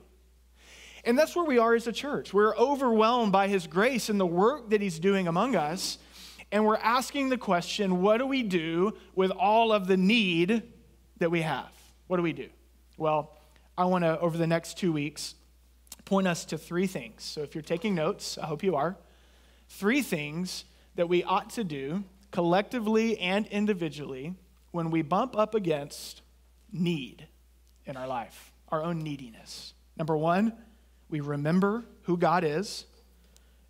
And 1.08 1.18
that's 1.18 1.38
where 1.38 1.46
we 1.46 1.58
are 1.58 1.74
as 1.74 1.88
a 1.88 1.94
church. 1.94 2.34
We're 2.34 2.54
overwhelmed 2.58 3.32
by 3.32 3.48
His 3.48 3.66
grace 3.66 4.10
and 4.10 4.20
the 4.20 4.26
work 4.26 4.72
that 4.72 4.82
He's 4.82 5.00
doing 5.00 5.30
among 5.30 5.56
us. 5.56 6.00
And 6.52 6.66
we're 6.66 6.76
asking 6.76 7.30
the 7.30 7.38
question 7.38 8.02
what 8.02 8.18
do 8.18 8.28
we 8.28 8.44
do 8.44 8.94
with 9.16 9.32
all 9.32 9.72
of 9.72 9.88
the 9.88 9.96
need 9.96 10.64
that 11.20 11.32
we 11.32 11.44
have? 11.44 11.70
What 12.08 12.18
do 12.18 12.24
we 12.24 12.34
do? 12.34 12.50
Well, 12.98 13.38
I 13.78 13.86
want 13.86 14.04
to, 14.04 14.20
over 14.20 14.38
the 14.38 14.48
next 14.48 14.78
two 14.78 14.92
weeks, 14.92 15.36
point 16.04 16.28
us 16.28 16.44
to 16.46 16.58
three 16.58 16.88
things. 16.88 17.24
So 17.24 17.42
if 17.42 17.56
you're 17.56 17.62
taking 17.62 17.96
notes, 17.96 18.38
I 18.38 18.46
hope 18.46 18.62
you 18.62 18.76
are. 18.76 18.98
Three 19.70 20.02
things 20.02 20.66
that 20.96 21.08
we 21.08 21.24
ought 21.24 21.52
to 21.52 21.64
do 21.64 22.04
collectively 22.32 23.18
and 23.18 23.48
individually 23.48 24.34
when 24.72 24.92
we 24.92 25.04
bump 25.04 25.38
up 25.38 25.56
against 25.56 26.22
need 26.70 27.28
in 27.86 27.96
our 27.96 28.08
life, 28.08 28.52
our 28.68 28.84
own 28.84 29.00
neediness. 29.00 29.74
Number 29.98 30.18
one, 30.18 30.54
we 31.10 31.20
remember 31.20 31.86
who 32.04 32.18
God 32.18 32.44
is. 32.44 32.86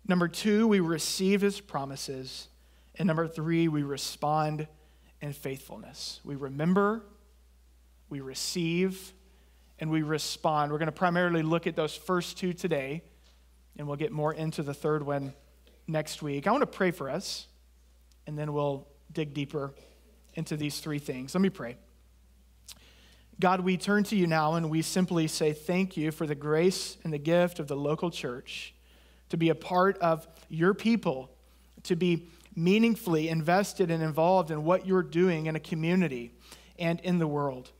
Number 0.06 0.28
two, 0.28 0.66
we 0.66 0.80
receive 0.80 1.40
his 1.40 1.60
promises. 1.60 2.48
And 2.96 3.06
number 3.06 3.28
three, 3.28 3.68
we 3.68 3.82
respond 3.82 4.66
in 5.20 5.32
faithfulness. 5.32 6.20
We 6.24 6.34
remember, 6.34 7.02
we 8.08 8.20
receive, 8.20 9.12
and 9.78 9.90
we 9.90 10.02
respond. 10.02 10.72
We're 10.72 10.78
going 10.78 10.86
to 10.86 10.92
primarily 10.92 11.42
look 11.42 11.66
at 11.66 11.76
those 11.76 11.94
first 11.94 12.38
two 12.38 12.52
today, 12.52 13.02
and 13.76 13.86
we'll 13.86 13.96
get 13.96 14.12
more 14.12 14.32
into 14.32 14.62
the 14.62 14.74
third 14.74 15.04
one 15.04 15.32
next 15.86 16.22
week. 16.22 16.46
I 16.46 16.50
want 16.50 16.62
to 16.62 16.66
pray 16.66 16.90
for 16.90 17.10
us, 17.10 17.46
and 18.26 18.36
then 18.36 18.52
we'll 18.52 18.86
dig 19.12 19.34
deeper 19.34 19.72
into 20.34 20.56
these 20.56 20.80
three 20.80 20.98
things. 20.98 21.34
Let 21.34 21.40
me 21.40 21.50
pray. 21.50 21.76
God, 23.40 23.60
we 23.60 23.76
turn 23.76 24.02
to 24.04 24.16
you 24.16 24.26
now 24.26 24.54
and 24.54 24.68
we 24.68 24.82
simply 24.82 25.28
say 25.28 25.52
thank 25.52 25.96
you 25.96 26.10
for 26.10 26.26
the 26.26 26.34
grace 26.34 26.96
and 27.04 27.12
the 27.12 27.18
gift 27.18 27.60
of 27.60 27.68
the 27.68 27.76
local 27.76 28.10
church 28.10 28.74
to 29.28 29.36
be 29.36 29.50
a 29.50 29.54
part 29.54 29.96
of 29.98 30.26
your 30.48 30.74
people, 30.74 31.30
to 31.84 31.94
be 31.94 32.28
meaningfully 32.56 33.28
invested 33.28 33.90
and 33.90 34.02
involved 34.02 34.50
in 34.50 34.64
what 34.64 34.86
you're 34.86 35.02
doing 35.02 35.46
in 35.46 35.54
a 35.54 35.60
community 35.60 36.32
and 36.80 36.98
in 37.00 37.18
the 37.18 37.26
world. 37.26 37.70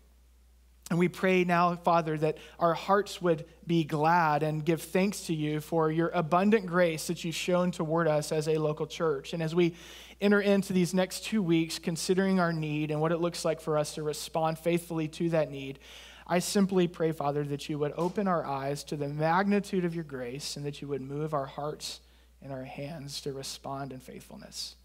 And 0.91 0.99
we 0.99 1.09
pray 1.09 1.45
now, 1.45 1.75
Father, 1.77 2.17
that 2.19 2.39
our 2.59 2.73
hearts 2.73 3.21
would 3.21 3.45
be 3.67 3.85
glad 3.85 4.43
and 4.43 4.65
give 4.65 4.81
thanks 4.81 5.27
to 5.27 5.35
you 5.35 5.61
for 5.61 5.91
your 5.91 6.09
abundant 6.15 6.67
grace 6.67 7.09
that 7.09 7.25
you've 7.25 7.35
shown 7.35 7.73
toward 7.73 8.09
us 8.09 8.33
as 8.33 8.49
a 8.49 8.57
local 8.57 8.87
church. 8.87 9.35
And 9.35 9.43
as 9.43 9.55
we 9.55 9.75
enter 10.21 10.41
into 10.41 10.73
these 10.73 10.95
next 10.95 11.25
two 11.25 11.43
weeks, 11.43 11.79
considering 11.79 12.41
our 12.41 12.53
need 12.53 12.91
and 12.91 13.01
what 13.01 13.13
it 13.13 13.19
looks 13.19 13.45
like 13.45 13.61
for 13.61 13.79
us 13.79 13.95
to 13.95 14.03
respond 14.03 14.59
faithfully 14.59 15.09
to 15.09 15.31
that 15.31 15.51
need, 15.51 15.79
I 16.27 16.41
simply 16.41 16.89
pray, 16.89 17.13
Father, 17.13 17.45
that 17.45 17.69
you 17.69 17.79
would 17.79 17.95
open 17.97 18.29
our 18.29 18.45
eyes 18.45 18.85
to 18.85 18.97
the 18.97 19.09
magnitude 19.09 19.85
of 19.85 19.95
your 19.95 20.05
grace 20.05 20.57
and 20.57 20.67
that 20.67 20.83
you 20.83 20.89
would 20.89 21.01
move 21.01 21.33
our 21.33 21.47
hearts 21.47 22.01
and 22.43 22.53
our 22.53 22.65
hands 22.65 23.21
to 23.23 23.33
respond 23.33 23.93
in 23.93 24.01
faithfulness. 24.01 24.77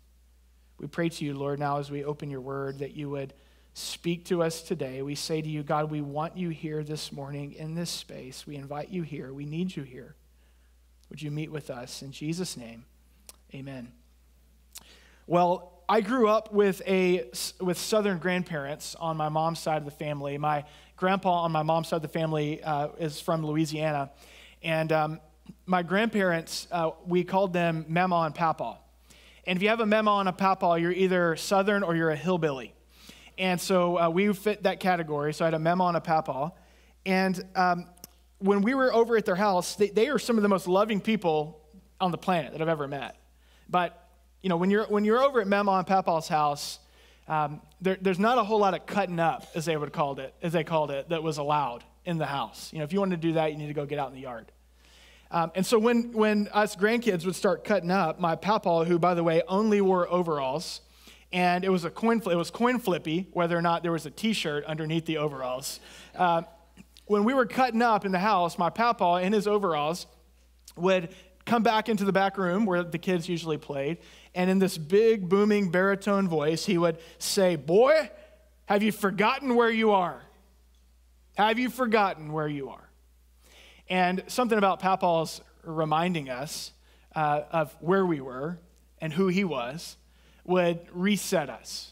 We 0.80 0.88
pray 0.88 1.10
to 1.10 1.26
you, 1.26 1.34
Lord, 1.34 1.60
now 1.60 1.80
as 1.80 1.92
we 1.92 2.04
open 2.04 2.30
your 2.30 2.42
word, 2.42 2.80
that 2.80 2.96
you 2.96 3.10
would 3.10 3.34
Speak 3.74 4.26
to 4.26 4.44
us 4.44 4.62
today. 4.62 5.02
We 5.02 5.16
say 5.16 5.42
to 5.42 5.50
you, 5.50 5.64
God, 5.64 5.90
we 5.90 6.02
want 6.02 6.38
you 6.38 6.50
here 6.50 6.84
this 6.84 7.12
morning 7.12 7.54
in 7.54 7.74
this 7.74 7.90
space. 7.90 8.46
We 8.46 8.56
invite 8.56 8.90
you 8.90 9.02
here. 9.02 9.34
We 9.34 9.46
need 9.46 9.76
you 9.76 9.82
here. 9.82 10.16
Would 11.10 11.22
you 11.22 11.32
meet 11.32 11.52
with 11.52 11.72
us? 11.72 12.04
In 12.04 12.12
Jesus' 12.12 12.56
name, 12.56 12.86
amen. 13.54 13.92
Well, 15.26 15.84
I 15.88 16.02
grew 16.02 16.28
up 16.28 16.54
with, 16.54 16.82
a, 16.88 17.30
with 17.62 17.78
Southern 17.78 18.18
grandparents 18.18 18.96
on 18.96 19.16
my 19.16 19.30
mom's 19.30 19.60
side 19.60 19.78
of 19.78 19.86
the 19.86 19.92
family. 19.92 20.38
My 20.38 20.66
grandpa 20.98 21.44
on 21.44 21.52
my 21.52 21.64
mom's 21.64 21.88
side 21.88 21.98
of 21.98 22.02
the 22.02 22.08
family 22.08 22.62
uh, 22.62 22.90
is 23.00 23.20
from 23.22 23.46
Louisiana. 23.46 24.12
And 24.62 24.92
um, 24.92 25.20
my 25.66 25.82
grandparents, 25.84 26.68
uh, 26.72 26.92
we 27.06 27.24
called 27.24 27.54
them 27.54 27.86
Mama 27.88 28.22
and 28.26 28.36
Papa. 28.36 28.80
And 29.46 29.58
if 29.58 29.64
you 29.64 29.70
have 29.70 29.80
a 29.80 29.86
Mama 29.86 30.12
and 30.18 30.30
a 30.30 30.34
Papa, 30.34 30.78
you're 30.80 30.92
either 30.92 31.36
Southern 31.36 31.84
or 31.84 31.96
you're 31.96 32.12
a 32.12 32.16
hillbilly. 32.16 32.74
And 33.38 33.60
so 33.60 33.98
uh, 33.98 34.10
we 34.10 34.32
fit 34.34 34.64
that 34.64 34.80
category. 34.80 35.34
So 35.34 35.46
I 35.46 35.48
had 35.48 35.54
a 35.54 35.60
mama 35.60 35.86
and 35.86 35.98
a 35.98 36.02
papa. 36.02 36.54
And 37.06 37.44
um, 37.56 37.88
when 38.40 38.62
we 38.62 38.76
were 38.76 38.94
over 38.94 39.18
at 39.18 39.26
their 39.26 39.36
house, 39.36 39.76
they, 39.76 39.90
they, 39.90 40.08
are 40.10 40.20
some 40.20 40.38
of 40.38 40.44
the 40.44 40.50
most 40.50 40.68
loving 40.68 41.02
people 41.02 41.60
on 42.00 42.12
the 42.12 42.18
planet 42.18 42.52
that 42.52 42.62
I've 42.62 42.70
ever 42.70 42.88
met. 42.88 43.18
But, 43.70 44.03
you 44.44 44.50
know, 44.50 44.58
when 44.58 44.70
you're, 44.70 44.86
when 44.86 45.06
you're 45.06 45.24
over 45.24 45.42
at 45.42 45.48
Mama 45.48 45.72
and 45.72 45.88
Papa's 45.88 46.28
house, 46.28 46.78
um, 47.28 47.62
there, 47.82 47.98
there's 48.02 48.20
not 48.20 48.38
a 48.38 48.44
whole 48.44 48.60
lot 48.60 48.74
of 48.74 48.86
cutting 48.86 49.20
up, 49.20 49.48
as 49.56 49.66
they 49.66 49.76
would 49.76 49.94
called 49.94 50.20
it, 50.20 50.36
as 50.44 50.52
they 50.52 50.66
called 50.66 50.92
it, 50.92 51.10
that 51.10 51.24
was 51.24 51.38
allowed 51.38 51.84
in 52.06 52.18
the 52.18 52.26
house. 52.26 52.72
You 52.74 52.80
know, 52.80 52.84
if 52.84 52.92
you 52.92 53.00
wanted 53.00 53.22
to 53.22 53.28
do 53.28 53.34
that, 53.34 53.52
you 53.52 53.58
need 53.58 53.68
to 53.68 53.74
go 53.74 53.86
get 53.86 53.98
out 53.98 54.10
in 54.10 54.16
the 54.16 54.22
yard. 54.22 54.52
Um, 55.32 55.52
and 55.56 55.66
so 55.66 55.80
when, 55.80 56.12
when 56.12 56.50
us 56.50 56.76
grandkids 56.76 57.26
would 57.26 57.36
start 57.36 57.64
cutting 57.64 57.90
up, 57.90 58.20
my 58.20 58.36
papa, 58.36 58.84
who, 58.86 59.00
by 59.00 59.14
the 59.14 59.24
way, 59.24 59.42
only 59.48 59.80
wore 59.82 60.08
overalls, 60.12 60.82
and 61.32 61.64
it 61.66 61.70
was 61.70 61.84
a 61.84 61.90
coin 61.90 62.22
it 62.30 62.36
was 62.36 62.52
coin 62.52 62.78
flippy 62.78 63.28
whether 63.34 63.58
or 63.58 63.62
not 63.62 63.82
there 63.82 63.92
was 63.92 64.06
a 64.06 64.12
t-shirt 64.12 64.64
underneath 64.66 65.06
the 65.06 65.18
overalls 65.18 65.80
uh, 66.16 66.44
when 67.06 67.24
we 67.24 67.34
were 67.34 67.48
cutting 67.48 67.82
up 67.82 68.06
in 68.06 68.12
the 68.12 68.20
house 68.20 68.58
my 68.60 68.70
papa 68.70 69.20
in 69.24 69.34
his 69.34 69.48
overalls 69.48 70.06
would 70.76 71.10
come 71.46 71.64
back 71.64 71.90
into 71.90 72.06
the 72.06 72.14
back 72.14 72.38
room 72.38 72.66
where 72.66 72.84
the 72.84 72.98
kids 72.98 73.28
usually 73.28 73.58
played 73.58 73.98
and 74.36 74.50
in 74.50 74.60
this 74.60 74.78
big 74.78 75.30
booming 75.30 75.70
baritone 75.70 76.28
voice 76.28 76.66
he 76.66 76.78
would 76.78 76.98
say 77.18 77.56
boy 77.56 78.10
have 78.66 78.84
you 78.84 78.92
forgotten 78.92 79.56
where 79.56 79.70
you 79.70 79.92
are 79.92 80.22
have 81.36 81.60
you 81.60 81.70
forgotten 81.70 82.32
where 82.32 82.48
you 82.48 82.70
are 82.70 82.90
and 83.90 84.24
something 84.28 84.58
about 84.58 84.80
papa's 84.80 85.42
reminding 85.64 86.30
us 86.30 86.72
uh, 87.16 87.42
of 87.52 87.76
where 87.80 88.06
we 88.06 88.22
were 88.22 88.60
and 89.00 89.14
who 89.14 89.28
he 89.28 89.44
was 89.44 89.98
would 90.46 90.80
reset 90.92 91.50
us, 91.50 91.92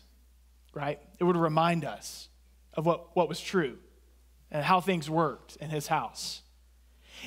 right? 0.73 0.99
It 1.19 1.23
would 1.23 1.37
remind 1.37 1.85
us 1.85 2.29
of 2.73 2.85
what, 2.85 3.15
what 3.15 3.29
was 3.29 3.39
true 3.39 3.77
and 4.49 4.63
how 4.63 4.81
things 4.81 5.09
worked 5.09 5.55
in 5.57 5.69
his 5.69 5.87
house. 5.87 6.41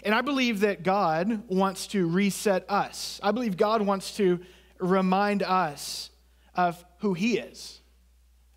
And 0.02 0.14
I 0.14 0.22
believe 0.22 0.60
that 0.60 0.82
God 0.82 1.48
wants 1.48 1.86
to 1.88 2.06
reset 2.06 2.64
us. 2.68 3.20
I 3.22 3.30
believe 3.30 3.56
God 3.56 3.82
wants 3.82 4.16
to 4.16 4.40
remind 4.84 5.42
us 5.42 6.10
of 6.54 6.84
who 6.98 7.14
he 7.14 7.38
is, 7.38 7.80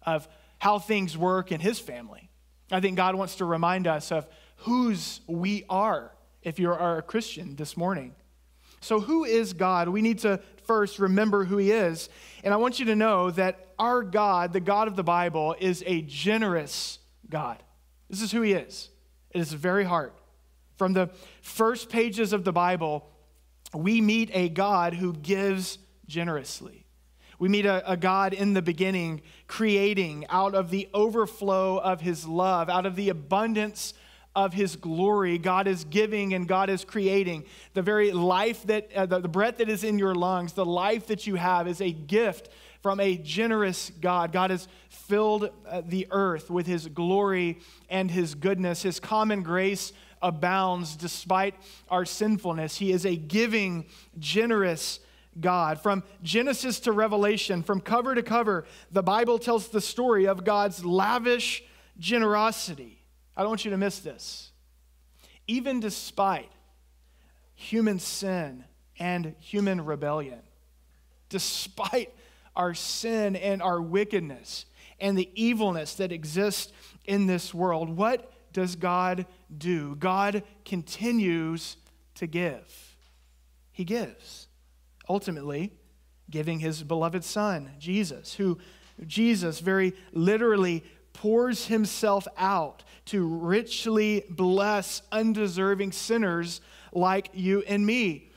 of 0.06 0.28
how 0.60 0.80
things 0.80 1.18
work 1.18 1.52
in 1.52 1.60
his 1.60 1.80
family. 1.80 2.30
I 2.72 2.80
think 2.80 2.98
God 2.98 3.16
wants 3.16 3.36
to 3.36 3.46
remind 3.46 3.88
us 3.88 4.12
of 4.12 4.28
whose 4.58 5.22
we 5.28 5.64
are 5.70 6.12
if 6.42 6.60
you 6.60 6.72
are 6.72 6.98
a 6.98 7.02
Christian 7.02 7.56
this 7.56 7.78
morning. 7.78 8.14
So, 8.80 9.00
who 9.00 9.24
is 9.24 9.54
God? 9.54 9.90
We 9.90 10.02
need 10.02 10.20
to 10.20 10.40
first 10.66 11.00
remember 11.00 11.46
who 11.46 11.58
he 11.58 11.72
is. 11.72 12.10
And 12.44 12.54
I 12.54 12.58
want 12.58 12.80
you 12.80 12.86
to 12.88 12.96
know 12.96 13.32
that 13.32 13.74
our 13.80 14.04
God, 14.04 14.54
the 14.54 14.60
God 14.60 14.88
of 14.88 14.96
the 14.96 15.04
Bible, 15.04 15.56
is 15.60 15.84
a 15.86 16.02
generous 16.04 17.00
God. 17.30 17.62
This 18.10 18.22
is 18.22 18.32
who 18.32 18.42
he 18.42 18.54
is. 18.54 18.90
It 19.32 19.42
is 19.42 19.52
very 19.52 19.84
hard. 19.84 20.14
From 20.78 20.94
the 20.94 21.10
first 21.42 21.90
pages 21.90 22.34
of 22.34 22.44
the 22.44 22.54
Bible, 22.54 23.10
we 23.74 24.00
meet 24.00 24.30
a 24.34 24.50
God 24.50 24.94
who 24.94 25.14
gives 25.14 25.80
generously. 26.08 26.86
We 27.40 27.50
meet 27.50 27.66
a, 27.66 27.92
a, 27.92 27.96
God 27.96 28.34
in 28.34 28.54
the 28.54 28.62
beginning 28.62 29.22
creating 29.46 30.26
out 30.30 30.56
of 30.56 30.72
the 30.72 30.90
overflow 30.94 31.78
of 31.78 32.02
his 32.02 32.26
love, 32.26 32.68
out 32.70 32.88
of 32.88 32.96
the 32.96 33.10
abundance 33.10 33.94
of 34.36 34.54
his 34.54 34.76
glory. 34.76 35.38
God 35.38 35.68
is 35.68 35.84
giving 35.84 36.34
and 36.34 36.48
God 36.48 36.70
is 36.70 36.84
creating. 36.84 37.46
The 37.74 37.82
very 37.82 38.12
life 38.12 38.64
that, 38.64 38.92
uh, 38.94 39.06
the, 39.06 39.20
the 39.20 39.28
breath 39.28 39.58
that 39.58 39.70
is 39.70 39.84
in 39.84 40.00
your 40.00 40.16
lungs, 40.16 40.54
the 40.54 40.66
life 40.66 41.08
that 41.08 41.28
you 41.28 41.36
have 41.36 41.68
is 41.68 41.82
a 41.82 41.92
gift 41.92 42.50
from 42.82 43.00
a 43.00 43.18
generous 43.18 43.92
God. 44.02 44.32
God 44.32 44.50
has 44.50 44.68
filled 44.90 45.50
uh, 45.68 45.82
the 45.86 46.08
earth 46.12 46.50
with 46.50 46.68
his 46.68 46.88
glory 46.88 47.60
and 47.90 48.10
his 48.10 48.36
goodness. 48.36 48.84
His 48.84 49.00
common 49.00 49.44
grace 49.44 49.94
abounds 50.22 50.96
despite 50.96 51.56
our 51.90 52.06
sinfulness. 52.06 52.78
He 52.78 52.92
is 52.92 53.06
a 53.06 53.16
giving, 53.16 53.86
generous 54.20 55.00
God. 55.40 55.80
From 55.82 56.04
Genesis 56.24 56.80
to 56.82 56.92
Revelation, 56.92 57.64
from 57.64 57.82
cover 57.82 58.16
to 58.16 58.24
cover, 58.24 58.66
the 58.92 59.04
Bible 59.04 59.40
tells 59.40 59.68
the 59.68 59.82
story 59.82 60.26
of 60.26 60.44
God's 60.44 60.84
lavish 60.84 61.64
generosity. 62.00 63.04
I 63.36 63.42
don't 63.42 63.50
want 63.50 63.66
you 63.66 63.72
to 63.72 63.78
miss 63.78 64.00
this. 64.00 64.52
Even 65.48 65.80
despite 65.80 66.52
human 67.56 68.00
sin 68.00 68.66
and 69.00 69.36
human 69.40 69.86
rebellion, 69.86 70.42
despite 71.30 72.14
our 72.56 72.74
sin 72.74 73.36
and 73.36 73.62
our 73.62 73.82
wickedness 73.82 74.66
and 75.00 75.18
the 75.18 75.30
evilness 75.36 75.96
that 75.96 76.12
exists 76.12 76.74
in 77.06 77.28
this 77.28 77.54
world, 77.54 77.96
what 77.96 78.32
does 78.52 78.76
God 78.76 79.28
do? 79.56 79.96
God 79.96 80.44
continues 80.66 81.78
to 82.16 82.26
give. 82.26 82.98
He 83.72 83.84
gives. 83.84 84.47
Ultimately, 85.10 85.74
giving 86.30 86.60
his 86.60 86.84
beloved 86.84 87.24
son, 87.24 87.72
Jesus, 87.80 88.34
who 88.34 88.58
Jesus 89.06 89.60
very 89.60 89.94
literally 90.12 90.84
pours 91.14 91.68
himself 91.68 92.28
out 92.38 92.84
to 93.06 93.26
richly 93.26 94.24
bless 94.30 95.02
undeserving 95.12 95.92
sinners 95.92 96.62
like 96.92 97.30
you 97.34 97.64
and 97.68 97.86
me. 97.86 98.30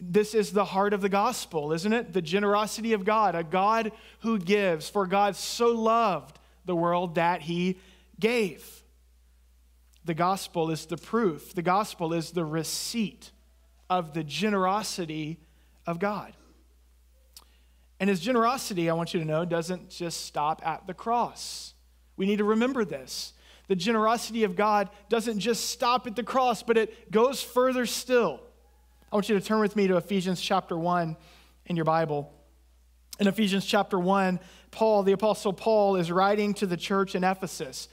This 0.00 0.34
is 0.34 0.52
the 0.52 0.64
heart 0.64 0.92
of 0.92 1.00
the 1.00 1.08
gospel, 1.08 1.72
isn't 1.72 1.92
it? 1.92 2.12
The 2.12 2.22
generosity 2.22 2.92
of 2.92 3.04
God, 3.04 3.34
a 3.34 3.42
God 3.42 3.92
who 4.20 4.38
gives, 4.38 4.88
for 4.88 5.06
God 5.06 5.34
so 5.34 5.68
loved 5.68 6.38
the 6.64 6.76
world 6.76 7.16
that 7.16 7.42
he 7.42 7.78
gave. 8.20 8.82
The 10.04 10.14
gospel 10.14 10.70
is 10.70 10.86
the 10.86 10.96
proof, 10.96 11.54
the 11.54 11.62
gospel 11.62 12.12
is 12.12 12.30
the 12.30 12.44
receipt 12.44 13.32
of 13.90 14.14
the 14.14 14.24
generosity 14.24 15.40
of 15.88 15.98
God. 15.98 16.34
And 17.98 18.10
his 18.10 18.20
generosity, 18.20 18.88
I 18.88 18.92
want 18.92 19.14
you 19.14 19.20
to 19.20 19.26
know, 19.26 19.44
doesn't 19.44 19.90
just 19.90 20.26
stop 20.26 20.62
at 20.64 20.86
the 20.86 20.94
cross. 20.94 21.72
We 22.16 22.26
need 22.26 22.38
to 22.38 22.44
remember 22.44 22.84
this. 22.84 23.32
The 23.68 23.74
generosity 23.74 24.44
of 24.44 24.54
God 24.54 24.90
doesn't 25.08 25.40
just 25.40 25.70
stop 25.70 26.06
at 26.06 26.14
the 26.14 26.22
cross, 26.22 26.62
but 26.62 26.76
it 26.76 27.10
goes 27.10 27.42
further 27.42 27.86
still. 27.86 28.40
I 29.10 29.16
want 29.16 29.28
you 29.28 29.38
to 29.38 29.44
turn 29.44 29.60
with 29.60 29.76
me 29.76 29.88
to 29.88 29.96
Ephesians 29.96 30.40
chapter 30.40 30.78
1 30.78 31.16
in 31.66 31.76
your 31.76 31.86
Bible. 31.86 32.32
In 33.18 33.26
Ephesians 33.26 33.64
chapter 33.64 33.98
1, 33.98 34.38
Paul, 34.70 35.02
the 35.02 35.12
Apostle 35.12 35.54
Paul, 35.54 35.96
is 35.96 36.12
writing 36.12 36.52
to 36.54 36.66
the 36.66 36.76
church 36.76 37.14
in 37.14 37.24
Ephesus. 37.24 37.88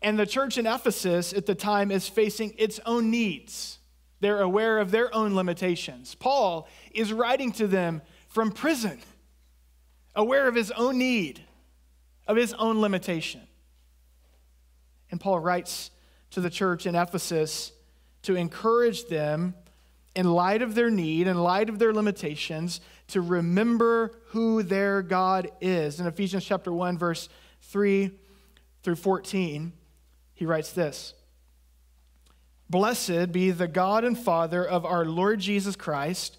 And 0.00 0.18
the 0.18 0.24
church 0.24 0.56
in 0.56 0.66
Ephesus 0.66 1.32
at 1.32 1.46
the 1.46 1.56
time 1.56 1.90
is 1.90 2.08
facing 2.08 2.54
its 2.56 2.80
own 2.86 3.10
needs. 3.10 3.78
They're 4.20 4.40
aware 4.40 4.78
of 4.78 4.90
their 4.90 5.14
own 5.14 5.34
limitations. 5.34 6.14
Paul 6.14 6.68
is 6.94 7.12
writing 7.12 7.52
to 7.52 7.66
them 7.66 8.02
from 8.28 8.50
prison, 8.52 9.00
aware 10.14 10.48
of 10.48 10.54
his 10.54 10.70
own 10.72 10.98
need, 10.98 11.40
of 12.26 12.36
his 12.36 12.52
own 12.54 12.80
limitation. 12.80 13.40
And 15.10 15.20
Paul 15.20 15.40
writes 15.40 15.90
to 16.30 16.40
the 16.40 16.50
church 16.50 16.86
in 16.86 16.94
Ephesus 16.94 17.72
to 18.22 18.36
encourage 18.36 19.06
them, 19.06 19.54
in 20.14 20.30
light 20.30 20.60
of 20.60 20.74
their 20.74 20.90
need, 20.90 21.26
in 21.26 21.38
light 21.38 21.68
of 21.68 21.78
their 21.78 21.92
limitations, 21.92 22.80
to 23.08 23.20
remember 23.20 24.12
who 24.26 24.62
their 24.62 25.02
God 25.02 25.50
is. 25.60 26.00
In 26.00 26.06
Ephesians 26.06 26.44
chapter 26.44 26.72
1, 26.72 26.98
verse 26.98 27.28
3 27.62 28.10
through 28.82 28.96
14, 28.96 29.72
he 30.34 30.46
writes 30.46 30.72
this 30.72 31.14
Blessed 32.68 33.32
be 33.32 33.50
the 33.50 33.68
God 33.68 34.04
and 34.04 34.18
Father 34.18 34.64
of 34.64 34.84
our 34.84 35.04
Lord 35.04 35.40
Jesus 35.40 35.76
Christ, 35.76 36.38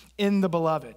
in 0.21 0.39
the 0.39 0.47
beloved. 0.47 0.93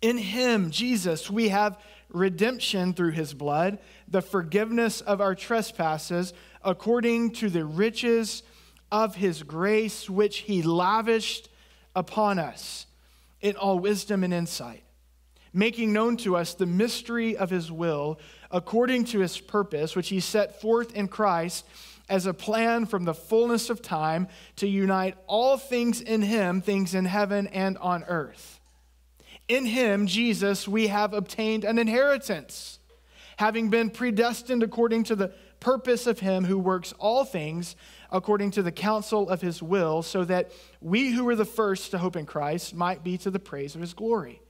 In 0.00 0.16
him, 0.16 0.70
Jesus, 0.70 1.30
we 1.30 1.50
have 1.50 1.78
redemption 2.08 2.94
through 2.94 3.10
his 3.10 3.34
blood, 3.34 3.78
the 4.08 4.22
forgiveness 4.22 5.02
of 5.02 5.20
our 5.20 5.34
trespasses, 5.34 6.32
according 6.64 7.32
to 7.32 7.50
the 7.50 7.66
riches 7.66 8.42
of 8.90 9.16
his 9.16 9.42
grace, 9.42 10.08
which 10.08 10.38
he 10.38 10.62
lavished 10.62 11.50
upon 11.94 12.38
us 12.38 12.86
in 13.42 13.54
all 13.54 13.78
wisdom 13.78 14.24
and 14.24 14.32
insight 14.32 14.82
making 15.56 15.90
known 15.90 16.18
to 16.18 16.36
us 16.36 16.52
the 16.52 16.66
mystery 16.66 17.34
of 17.34 17.48
his 17.48 17.72
will, 17.72 18.20
according 18.50 19.02
to 19.02 19.20
his 19.20 19.40
purpose, 19.40 19.96
which 19.96 20.10
he 20.10 20.20
set 20.20 20.60
forth 20.60 20.94
in 20.94 21.08
Christ 21.08 21.64
as 22.08 22.26
a 22.26 22.34
plan 22.34 22.86
from 22.86 23.04
the 23.04 23.14
fullness 23.14 23.70
of 23.70 23.82
time 23.82 24.28
to 24.56 24.66
unite 24.66 25.16
all 25.26 25.56
things 25.56 26.00
in 26.00 26.22
him, 26.22 26.60
things 26.60 26.94
in 26.94 27.04
heaven 27.04 27.46
and 27.48 27.76
on 27.78 28.04
earth. 28.04 28.60
In 29.48 29.66
him, 29.66 30.06
Jesus, 30.06 30.66
we 30.66 30.88
have 30.88 31.12
obtained 31.12 31.64
an 31.64 31.78
inheritance, 31.78 32.78
having 33.36 33.70
been 33.70 33.90
predestined 33.90 34.62
according 34.62 35.04
to 35.04 35.16
the 35.16 35.32
purpose 35.60 36.06
of 36.06 36.20
him 36.20 36.44
who 36.44 36.58
works 36.58 36.92
all 36.98 37.24
things 37.24 37.76
according 38.10 38.52
to 38.52 38.62
the 38.62 38.72
counsel 38.72 39.28
of 39.28 39.40
his 39.40 39.62
will, 39.62 40.02
so 40.02 40.24
that 40.24 40.52
we 40.80 41.10
who 41.10 41.24
were 41.24 41.36
the 41.36 41.44
first 41.44 41.90
to 41.90 41.98
hope 41.98 42.16
in 42.16 42.26
Christ 42.26 42.74
might 42.74 43.02
be 43.02 43.18
to 43.18 43.30
the 43.30 43.38
praise 43.38 43.74
of 43.74 43.80
his 43.80 43.94
glory. 43.94 44.40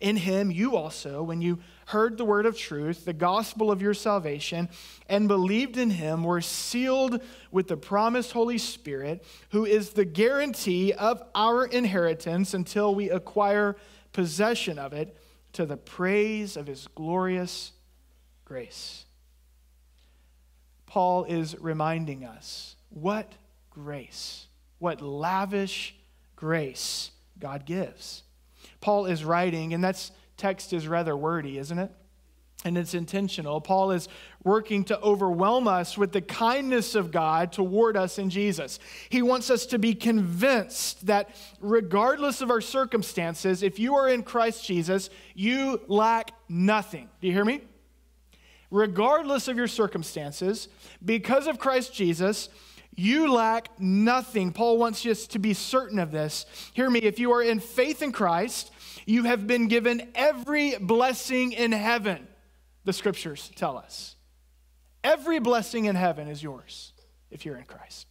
In 0.00 0.16
him, 0.16 0.50
you 0.50 0.76
also, 0.76 1.22
when 1.22 1.42
you 1.42 1.58
heard 1.86 2.16
the 2.16 2.24
word 2.24 2.46
of 2.46 2.56
truth, 2.56 3.04
the 3.04 3.12
gospel 3.12 3.70
of 3.70 3.82
your 3.82 3.92
salvation, 3.92 4.70
and 5.08 5.28
believed 5.28 5.76
in 5.76 5.90
him, 5.90 6.24
were 6.24 6.40
sealed 6.40 7.22
with 7.50 7.68
the 7.68 7.76
promised 7.76 8.32
Holy 8.32 8.56
Spirit, 8.56 9.22
who 9.50 9.66
is 9.66 9.90
the 9.90 10.06
guarantee 10.06 10.94
of 10.94 11.22
our 11.34 11.66
inheritance 11.66 12.54
until 12.54 12.94
we 12.94 13.10
acquire 13.10 13.76
possession 14.12 14.78
of 14.78 14.94
it 14.94 15.16
to 15.52 15.66
the 15.66 15.76
praise 15.76 16.56
of 16.56 16.66
his 16.66 16.86
glorious 16.94 17.72
grace. 18.46 19.04
Paul 20.86 21.24
is 21.24 21.56
reminding 21.60 22.24
us 22.24 22.74
what 22.88 23.32
grace, 23.68 24.46
what 24.78 25.02
lavish 25.02 25.94
grace 26.36 27.10
God 27.38 27.66
gives. 27.66 28.22
Paul 28.80 29.06
is 29.06 29.24
writing, 29.24 29.74
and 29.74 29.84
that 29.84 30.10
text 30.36 30.72
is 30.72 30.88
rather 30.88 31.16
wordy, 31.16 31.58
isn't 31.58 31.78
it? 31.78 31.90
And 32.64 32.76
it's 32.76 32.92
intentional. 32.92 33.60
Paul 33.60 33.90
is 33.90 34.06
working 34.44 34.84
to 34.84 35.00
overwhelm 35.00 35.66
us 35.66 35.96
with 35.96 36.12
the 36.12 36.20
kindness 36.20 36.94
of 36.94 37.10
God 37.10 37.52
toward 37.52 37.96
us 37.96 38.18
in 38.18 38.28
Jesus. 38.28 38.78
He 39.08 39.22
wants 39.22 39.48
us 39.48 39.64
to 39.66 39.78
be 39.78 39.94
convinced 39.94 41.06
that 41.06 41.30
regardless 41.60 42.42
of 42.42 42.50
our 42.50 42.60
circumstances, 42.60 43.62
if 43.62 43.78
you 43.78 43.94
are 43.94 44.08
in 44.08 44.22
Christ 44.22 44.66
Jesus, 44.66 45.08
you 45.34 45.80
lack 45.88 46.32
nothing. 46.50 47.08
Do 47.20 47.28
you 47.28 47.32
hear 47.32 47.46
me? 47.46 47.62
regardless 48.70 49.48
of 49.48 49.56
your 49.56 49.66
circumstances, 49.66 50.68
because 51.04 51.46
of 51.46 51.58
Christ 51.58 51.92
Jesus, 51.92 52.48
you 53.00 53.32
lack 53.32 53.80
nothing. 53.80 54.52
Paul 54.52 54.76
wants 54.76 55.06
us 55.06 55.26
to 55.28 55.38
be 55.38 55.54
certain 55.54 55.98
of 55.98 56.12
this. 56.12 56.44
Hear 56.74 56.90
me, 56.90 57.00
if 57.00 57.18
you 57.18 57.32
are 57.32 57.42
in 57.42 57.58
faith 57.58 58.02
in 58.02 58.12
Christ, 58.12 58.70
you 59.06 59.24
have 59.24 59.46
been 59.46 59.68
given 59.68 60.10
every 60.14 60.76
blessing 60.76 61.52
in 61.52 61.72
heaven, 61.72 62.28
the 62.84 62.92
scriptures 62.92 63.50
tell 63.56 63.78
us. 63.78 64.16
Every 65.02 65.38
blessing 65.38 65.86
in 65.86 65.96
heaven 65.96 66.28
is 66.28 66.42
yours 66.42 66.92
if 67.30 67.46
you're 67.46 67.56
in 67.56 67.64
Christ. 67.64 68.06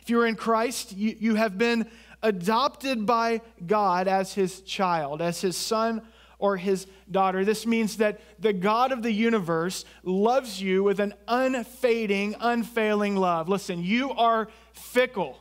If 0.00 0.08
you're 0.08 0.26
in 0.26 0.36
Christ, 0.36 0.96
you, 0.96 1.14
you 1.18 1.34
have 1.34 1.58
been 1.58 1.90
adopted 2.22 3.04
by 3.04 3.42
God 3.66 4.08
as 4.08 4.32
his 4.32 4.62
child, 4.62 5.20
as 5.20 5.42
his 5.42 5.56
son 5.56 6.02
or 6.38 6.56
his 6.56 6.86
daughter. 7.10 7.44
This 7.44 7.66
means 7.66 7.98
that 7.98 8.20
the 8.38 8.52
God 8.52 8.92
of 8.92 9.02
the 9.02 9.12
universe 9.12 9.84
loves 10.02 10.60
you 10.60 10.82
with 10.82 11.00
an 11.00 11.14
unfading, 11.28 12.36
unfailing 12.40 13.16
love. 13.16 13.48
Listen, 13.48 13.82
you 13.82 14.10
are 14.12 14.48
fickle, 14.72 15.38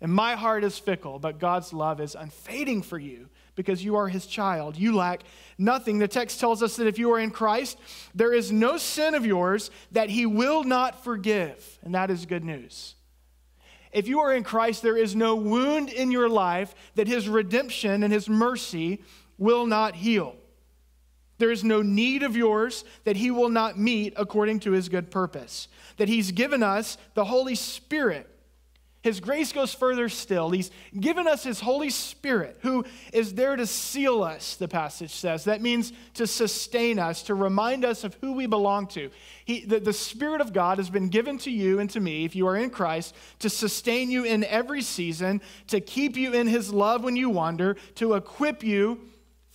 and 0.00 0.12
my 0.12 0.34
heart 0.34 0.64
is 0.64 0.78
fickle, 0.78 1.18
but 1.18 1.38
God's 1.38 1.72
love 1.72 2.00
is 2.00 2.14
unfading 2.14 2.82
for 2.82 2.98
you 2.98 3.28
because 3.56 3.84
you 3.84 3.96
are 3.96 4.08
his 4.08 4.24
child. 4.26 4.76
You 4.76 4.94
lack 4.94 5.24
nothing. 5.58 5.98
The 5.98 6.06
text 6.06 6.38
tells 6.38 6.62
us 6.62 6.76
that 6.76 6.86
if 6.86 6.98
you 6.98 7.10
are 7.12 7.18
in 7.18 7.32
Christ, 7.32 7.76
there 8.14 8.32
is 8.32 8.52
no 8.52 8.76
sin 8.76 9.14
of 9.14 9.26
yours 9.26 9.72
that 9.90 10.10
he 10.10 10.26
will 10.26 10.62
not 10.62 11.02
forgive, 11.02 11.78
and 11.82 11.94
that 11.96 12.10
is 12.10 12.24
good 12.24 12.44
news. 12.44 12.94
If 13.90 14.06
you 14.06 14.20
are 14.20 14.32
in 14.32 14.44
Christ, 14.44 14.82
there 14.82 14.96
is 14.96 15.16
no 15.16 15.34
wound 15.34 15.88
in 15.88 16.12
your 16.12 16.28
life 16.28 16.74
that 16.94 17.08
his 17.08 17.28
redemption 17.28 18.02
and 18.02 18.12
his 18.12 18.28
mercy 18.28 19.02
will 19.38 19.66
not 19.66 19.94
heal. 19.94 20.36
There 21.38 21.52
is 21.52 21.62
no 21.62 21.82
need 21.82 22.22
of 22.22 22.36
yours 22.36 22.84
that 23.04 23.16
he 23.16 23.30
will 23.30 23.48
not 23.48 23.78
meet 23.78 24.12
according 24.16 24.60
to 24.60 24.72
his 24.72 24.88
good 24.88 25.10
purpose. 25.10 25.68
That 25.96 26.08
he's 26.08 26.32
given 26.32 26.62
us 26.62 26.98
the 27.14 27.24
Holy 27.24 27.54
Spirit 27.54 28.28
his 29.00 29.20
grace 29.20 29.52
goes 29.52 29.72
further 29.72 30.08
still. 30.08 30.50
He's 30.50 30.70
given 30.98 31.28
us 31.28 31.44
His 31.44 31.60
Holy 31.60 31.88
Spirit, 31.88 32.58
who 32.62 32.84
is 33.12 33.34
there 33.34 33.54
to 33.54 33.66
seal 33.66 34.24
us, 34.24 34.56
the 34.56 34.66
passage 34.66 35.12
says. 35.12 35.44
That 35.44 35.62
means 35.62 35.92
to 36.14 36.26
sustain 36.26 36.98
us, 36.98 37.22
to 37.24 37.34
remind 37.34 37.84
us 37.84 38.02
of 38.02 38.16
who 38.20 38.32
we 38.32 38.46
belong 38.46 38.88
to. 38.88 39.10
He, 39.44 39.64
the, 39.64 39.78
the 39.78 39.92
Spirit 39.92 40.40
of 40.40 40.52
God 40.52 40.78
has 40.78 40.90
been 40.90 41.08
given 41.08 41.38
to 41.38 41.50
you 41.50 41.78
and 41.78 41.88
to 41.90 42.00
me, 42.00 42.24
if 42.24 42.34
you 42.34 42.46
are 42.48 42.56
in 42.56 42.70
Christ, 42.70 43.14
to 43.38 43.48
sustain 43.48 44.10
you 44.10 44.24
in 44.24 44.42
every 44.44 44.82
season, 44.82 45.42
to 45.68 45.80
keep 45.80 46.16
you 46.16 46.34
in 46.34 46.48
His 46.48 46.72
love 46.72 47.04
when 47.04 47.14
you 47.14 47.30
wander, 47.30 47.76
to 47.94 48.14
equip 48.14 48.64
you 48.64 49.00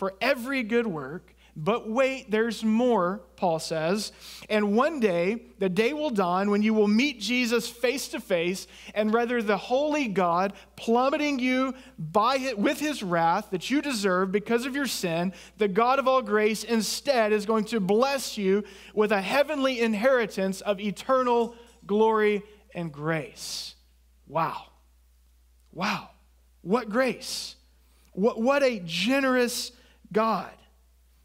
for 0.04 0.14
every 0.20 0.64
good 0.64 0.86
work. 0.86 1.34
But 1.56 1.90
wait, 1.90 2.30
there's 2.30 2.62
more, 2.62 3.22
Paul 3.38 3.58
says. 3.60 4.12
And 4.50 4.76
one 4.76 5.00
day, 5.00 5.46
the 5.60 5.70
day 5.70 5.94
will 5.94 6.10
dawn 6.10 6.52
when 6.52 6.62
you 6.62 6.74
will 6.74 6.90
meet 6.90 7.22
Jesus 7.22 7.70
face 7.70 8.10
to 8.10 8.20
face, 8.20 8.68
and 8.94 9.14
rather 9.14 9.42
the 9.42 9.56
holy 9.56 10.10
God 10.10 10.52
plummeting 10.76 11.40
you 11.40 11.74
by 11.98 12.54
with 12.58 12.82
his 12.82 13.02
wrath 13.02 13.48
that 13.52 13.72
you 13.72 13.82
deserve 13.82 14.34
because 14.34 14.66
of 14.66 14.76
your 14.76 14.88
sin, 14.88 15.32
the 15.58 15.70
God 15.70 16.00
of 16.00 16.08
all 16.10 16.22
grace 16.22 16.66
instead 16.66 17.32
is 17.32 17.46
going 17.46 17.64
to 17.66 17.80
bless 17.80 18.38
you 18.38 18.66
with 18.94 19.14
a 19.14 19.22
heavenly 19.22 19.80
inheritance 19.80 20.60
of 20.60 20.82
eternal 20.82 21.56
glory 21.86 22.44
and 22.76 22.92
grace. 22.92 23.76
Wow. 24.28 24.64
Wow. 25.72 26.10
What 26.62 26.90
grace. 26.90 27.56
What, 28.14 28.40
what 28.40 28.64
a 28.64 28.80
generous 28.84 29.72
God. 30.14 30.54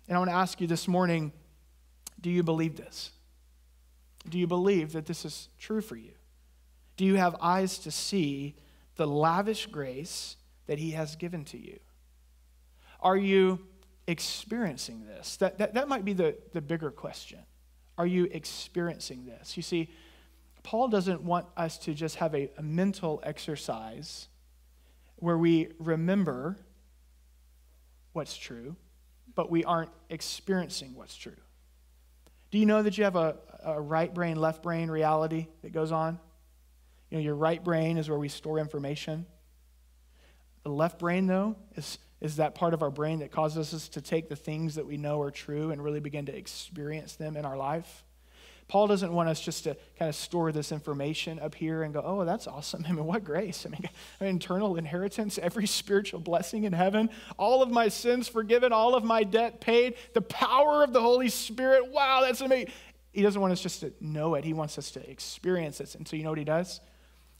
And 0.08 0.16
I 0.16 0.18
want 0.18 0.30
to 0.30 0.36
ask 0.36 0.60
you 0.60 0.66
this 0.66 0.88
morning 0.88 1.32
do 2.20 2.30
you 2.30 2.42
believe 2.42 2.76
this? 2.76 3.12
Do 4.28 4.38
you 4.38 4.46
believe 4.46 4.92
that 4.92 5.06
this 5.06 5.24
is 5.24 5.48
true 5.58 5.80
for 5.80 5.94
you? 5.94 6.12
Do 6.96 7.04
you 7.04 7.14
have 7.14 7.36
eyes 7.40 7.78
to 7.80 7.90
see 7.92 8.56
the 8.96 9.06
lavish 9.06 9.66
grace 9.66 10.36
that 10.66 10.78
He 10.78 10.90
has 10.92 11.14
given 11.14 11.44
to 11.46 11.58
you? 11.58 11.78
Are 13.00 13.16
you 13.16 13.60
experiencing 14.08 15.06
this? 15.06 15.36
That, 15.36 15.58
that, 15.58 15.74
that 15.74 15.88
might 15.88 16.04
be 16.04 16.12
the, 16.12 16.36
the 16.52 16.60
bigger 16.60 16.90
question. 16.90 17.38
Are 17.96 18.06
you 18.06 18.28
experiencing 18.32 19.26
this? 19.26 19.56
You 19.56 19.62
see, 19.62 19.90
Paul 20.64 20.88
doesn't 20.88 21.22
want 21.22 21.46
us 21.56 21.78
to 21.78 21.94
just 21.94 22.16
have 22.16 22.34
a, 22.34 22.50
a 22.58 22.62
mental 22.62 23.20
exercise 23.22 24.28
where 25.16 25.38
we 25.38 25.68
remember 25.78 26.56
what's 28.18 28.36
true 28.36 28.76
but 29.38 29.52
we 29.52 29.62
aren't 29.62 29.92
experiencing 30.10 30.96
what's 30.96 31.14
true. 31.14 31.36
Do 32.50 32.58
you 32.58 32.66
know 32.66 32.82
that 32.82 32.98
you 32.98 33.04
have 33.04 33.14
a, 33.14 33.36
a 33.64 33.80
right 33.80 34.12
brain, 34.12 34.34
left 34.34 34.64
brain 34.64 34.90
reality 34.90 35.46
that 35.62 35.70
goes 35.70 35.92
on? 35.92 36.18
You 37.08 37.18
know, 37.18 37.22
your 37.22 37.36
right 37.36 37.62
brain 37.62 37.98
is 37.98 38.08
where 38.08 38.18
we 38.18 38.28
store 38.28 38.58
information. 38.58 39.26
The 40.64 40.70
left 40.70 40.98
brain, 40.98 41.28
though, 41.28 41.54
is, 41.76 41.98
is 42.20 42.34
that 42.36 42.56
part 42.56 42.74
of 42.74 42.82
our 42.82 42.90
brain 42.90 43.20
that 43.20 43.30
causes 43.30 43.72
us 43.72 43.88
to 43.90 44.00
take 44.00 44.28
the 44.28 44.34
things 44.34 44.74
that 44.74 44.88
we 44.88 44.96
know 44.96 45.22
are 45.22 45.30
true 45.30 45.70
and 45.70 45.84
really 45.84 46.00
begin 46.00 46.26
to 46.26 46.36
experience 46.36 47.14
them 47.14 47.36
in 47.36 47.44
our 47.44 47.56
life. 47.56 48.04
Paul 48.68 48.86
doesn't 48.86 49.12
want 49.12 49.30
us 49.30 49.40
just 49.40 49.64
to 49.64 49.76
kind 49.98 50.10
of 50.10 50.14
store 50.14 50.52
this 50.52 50.72
information 50.72 51.38
up 51.38 51.54
here 51.54 51.82
and 51.82 51.94
go, 51.94 52.02
oh, 52.04 52.24
that's 52.26 52.46
awesome. 52.46 52.84
I 52.88 52.92
mean, 52.92 53.06
what 53.06 53.24
grace. 53.24 53.66
I 53.66 53.70
mean, 53.70 53.88
internal 54.20 54.76
inheritance, 54.76 55.38
every 55.38 55.66
spiritual 55.66 56.20
blessing 56.20 56.64
in 56.64 56.74
heaven, 56.74 57.08
all 57.38 57.62
of 57.62 57.70
my 57.70 57.88
sins 57.88 58.28
forgiven, 58.28 58.72
all 58.72 58.94
of 58.94 59.04
my 59.04 59.24
debt 59.24 59.60
paid, 59.60 59.94
the 60.12 60.20
power 60.20 60.84
of 60.84 60.92
the 60.92 61.00
Holy 61.00 61.30
Spirit. 61.30 61.90
Wow, 61.90 62.20
that's 62.22 62.42
amazing. 62.42 62.72
He 63.12 63.22
doesn't 63.22 63.40
want 63.40 63.52
us 63.52 63.62
just 63.62 63.80
to 63.80 63.92
know 64.00 64.34
it, 64.34 64.44
he 64.44 64.52
wants 64.52 64.78
us 64.78 64.90
to 64.92 65.10
experience 65.10 65.80
it. 65.80 65.94
And 65.94 66.06
so, 66.06 66.14
you 66.14 66.22
know 66.22 66.30
what 66.30 66.38
he 66.38 66.44
does? 66.44 66.80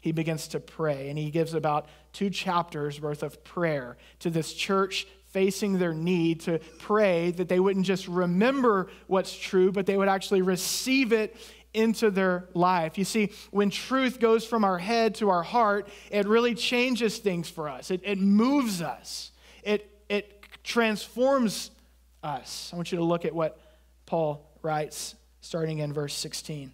He 0.00 0.12
begins 0.12 0.48
to 0.48 0.60
pray, 0.60 1.10
and 1.10 1.18
he 1.18 1.30
gives 1.30 1.54
about 1.54 1.86
two 2.12 2.30
chapters 2.30 3.00
worth 3.00 3.22
of 3.22 3.42
prayer 3.42 3.96
to 4.20 4.30
this 4.30 4.54
church 4.54 5.06
facing 5.28 5.78
their 5.78 5.94
need 5.94 6.40
to 6.40 6.58
pray 6.78 7.30
that 7.32 7.48
they 7.48 7.60
wouldn't 7.60 7.86
just 7.86 8.08
remember 8.08 8.88
what's 9.06 9.36
true, 9.36 9.70
but 9.70 9.86
they 9.86 9.96
would 9.96 10.08
actually 10.08 10.42
receive 10.42 11.12
it 11.12 11.36
into 11.74 12.10
their 12.10 12.48
life. 12.54 12.96
You 12.96 13.04
see, 13.04 13.32
when 13.50 13.70
truth 13.70 14.20
goes 14.20 14.44
from 14.44 14.64
our 14.64 14.78
head 14.78 15.14
to 15.16 15.28
our 15.28 15.42
heart, 15.42 15.88
it 16.10 16.26
really 16.26 16.54
changes 16.54 17.18
things 17.18 17.48
for 17.48 17.68
us. 17.68 17.90
It, 17.90 18.00
it 18.04 18.18
moves 18.18 18.80
us, 18.82 19.32
it, 19.62 19.90
it 20.08 20.42
transforms 20.64 21.70
us. 22.22 22.70
I 22.72 22.76
want 22.76 22.90
you 22.90 22.98
to 22.98 23.04
look 23.04 23.24
at 23.24 23.34
what 23.34 23.60
Paul 24.06 24.44
writes 24.62 25.14
starting 25.40 25.78
in 25.78 25.92
verse 25.92 26.14
16. 26.14 26.72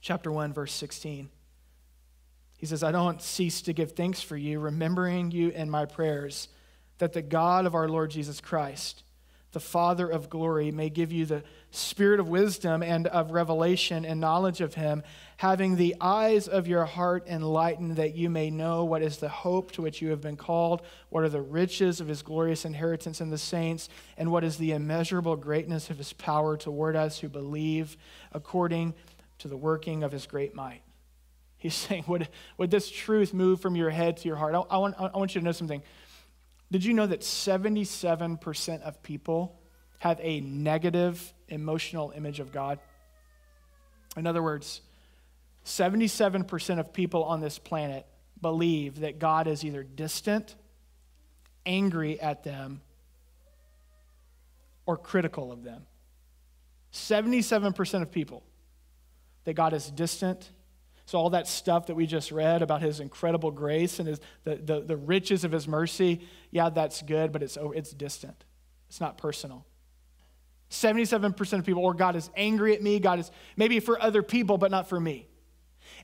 Chapter 0.00 0.30
1, 0.30 0.52
verse 0.52 0.72
16. 0.72 1.28
He 2.58 2.66
says, 2.66 2.82
I 2.82 2.92
don't 2.92 3.22
cease 3.22 3.62
to 3.62 3.72
give 3.72 3.92
thanks 3.92 4.20
for 4.20 4.36
you, 4.36 4.58
remembering 4.58 5.30
you 5.30 5.50
in 5.50 5.70
my 5.70 5.86
prayers, 5.86 6.48
that 6.98 7.12
the 7.12 7.22
God 7.22 7.66
of 7.66 7.74
our 7.76 7.88
Lord 7.88 8.10
Jesus 8.10 8.40
Christ, 8.40 9.04
the 9.52 9.60
Father 9.60 10.08
of 10.08 10.28
glory, 10.28 10.72
may 10.72 10.90
give 10.90 11.12
you 11.12 11.24
the 11.24 11.44
spirit 11.70 12.18
of 12.18 12.28
wisdom 12.28 12.82
and 12.82 13.06
of 13.06 13.30
revelation 13.30 14.04
and 14.04 14.20
knowledge 14.20 14.60
of 14.60 14.74
him, 14.74 15.04
having 15.36 15.76
the 15.76 15.94
eyes 16.00 16.48
of 16.48 16.66
your 16.66 16.84
heart 16.84 17.28
enlightened, 17.28 17.94
that 17.94 18.16
you 18.16 18.28
may 18.28 18.50
know 18.50 18.84
what 18.84 19.02
is 19.02 19.18
the 19.18 19.28
hope 19.28 19.70
to 19.70 19.80
which 19.80 20.02
you 20.02 20.10
have 20.10 20.20
been 20.20 20.36
called, 20.36 20.82
what 21.10 21.22
are 21.22 21.28
the 21.28 21.40
riches 21.40 22.00
of 22.00 22.08
his 22.08 22.22
glorious 22.22 22.64
inheritance 22.64 23.20
in 23.20 23.30
the 23.30 23.38
saints, 23.38 23.88
and 24.16 24.32
what 24.32 24.42
is 24.42 24.56
the 24.56 24.72
immeasurable 24.72 25.36
greatness 25.36 25.90
of 25.90 25.98
his 25.98 26.12
power 26.12 26.56
toward 26.56 26.96
us 26.96 27.20
who 27.20 27.28
believe, 27.28 27.96
according 28.32 28.94
to 29.38 29.46
the 29.46 29.56
working 29.56 30.02
of 30.02 30.10
his 30.10 30.26
great 30.26 30.56
might. 30.56 30.82
He's 31.58 31.74
saying, 31.88 32.04
would, 32.06 32.28
would 32.56 32.70
this 32.70 32.90
truth 32.90 33.34
move 33.34 33.60
from 33.60 33.76
your 33.76 33.90
head 33.90 34.16
to 34.18 34.28
your 34.28 34.36
heart? 34.36 34.54
I, 34.54 34.60
I, 34.60 34.78
want, 34.78 34.94
I 34.98 35.16
want 35.16 35.34
you 35.34 35.40
to 35.40 35.44
know 35.44 35.52
something. 35.52 35.82
Did 36.70 36.84
you 36.84 36.94
know 36.94 37.06
that 37.06 37.20
77% 37.20 38.82
of 38.82 39.02
people 39.02 39.58
have 40.00 40.20
a 40.22 40.40
negative 40.40 41.32
emotional 41.48 42.12
image 42.14 42.40
of 42.40 42.52
God? 42.52 42.78
In 44.16 44.26
other 44.26 44.42
words, 44.42 44.80
77% 45.64 46.78
of 46.78 46.92
people 46.92 47.24
on 47.24 47.40
this 47.40 47.58
planet 47.58 48.06
believe 48.40 49.00
that 49.00 49.18
God 49.18 49.46
is 49.46 49.64
either 49.64 49.82
distant, 49.82 50.54
angry 51.66 52.20
at 52.20 52.44
them, 52.44 52.80
or 54.86 54.96
critical 54.96 55.52
of 55.52 55.64
them. 55.64 55.86
77% 56.92 58.02
of 58.02 58.10
people 58.10 58.42
that 59.44 59.54
God 59.54 59.72
is 59.72 59.90
distant, 59.90 60.50
so, 61.08 61.18
all 61.18 61.30
that 61.30 61.48
stuff 61.48 61.86
that 61.86 61.94
we 61.94 62.04
just 62.04 62.30
read 62.30 62.60
about 62.60 62.82
his 62.82 63.00
incredible 63.00 63.50
grace 63.50 63.98
and 63.98 64.06
his, 64.06 64.20
the, 64.44 64.56
the, 64.56 64.80
the 64.82 64.96
riches 64.98 65.42
of 65.42 65.52
his 65.52 65.66
mercy, 65.66 66.20
yeah, 66.50 66.68
that's 66.68 67.00
good, 67.00 67.32
but 67.32 67.42
it's, 67.42 67.56
oh, 67.56 67.70
it's 67.70 67.92
distant. 67.92 68.44
It's 68.90 69.00
not 69.00 69.16
personal. 69.16 69.64
77% 70.70 71.60
of 71.60 71.64
people, 71.64 71.82
or 71.82 71.94
God 71.94 72.14
is 72.14 72.28
angry 72.36 72.74
at 72.74 72.82
me, 72.82 73.00
God 73.00 73.20
is 73.20 73.30
maybe 73.56 73.80
for 73.80 73.98
other 74.02 74.22
people, 74.22 74.58
but 74.58 74.70
not 74.70 74.86
for 74.86 75.00
me. 75.00 75.26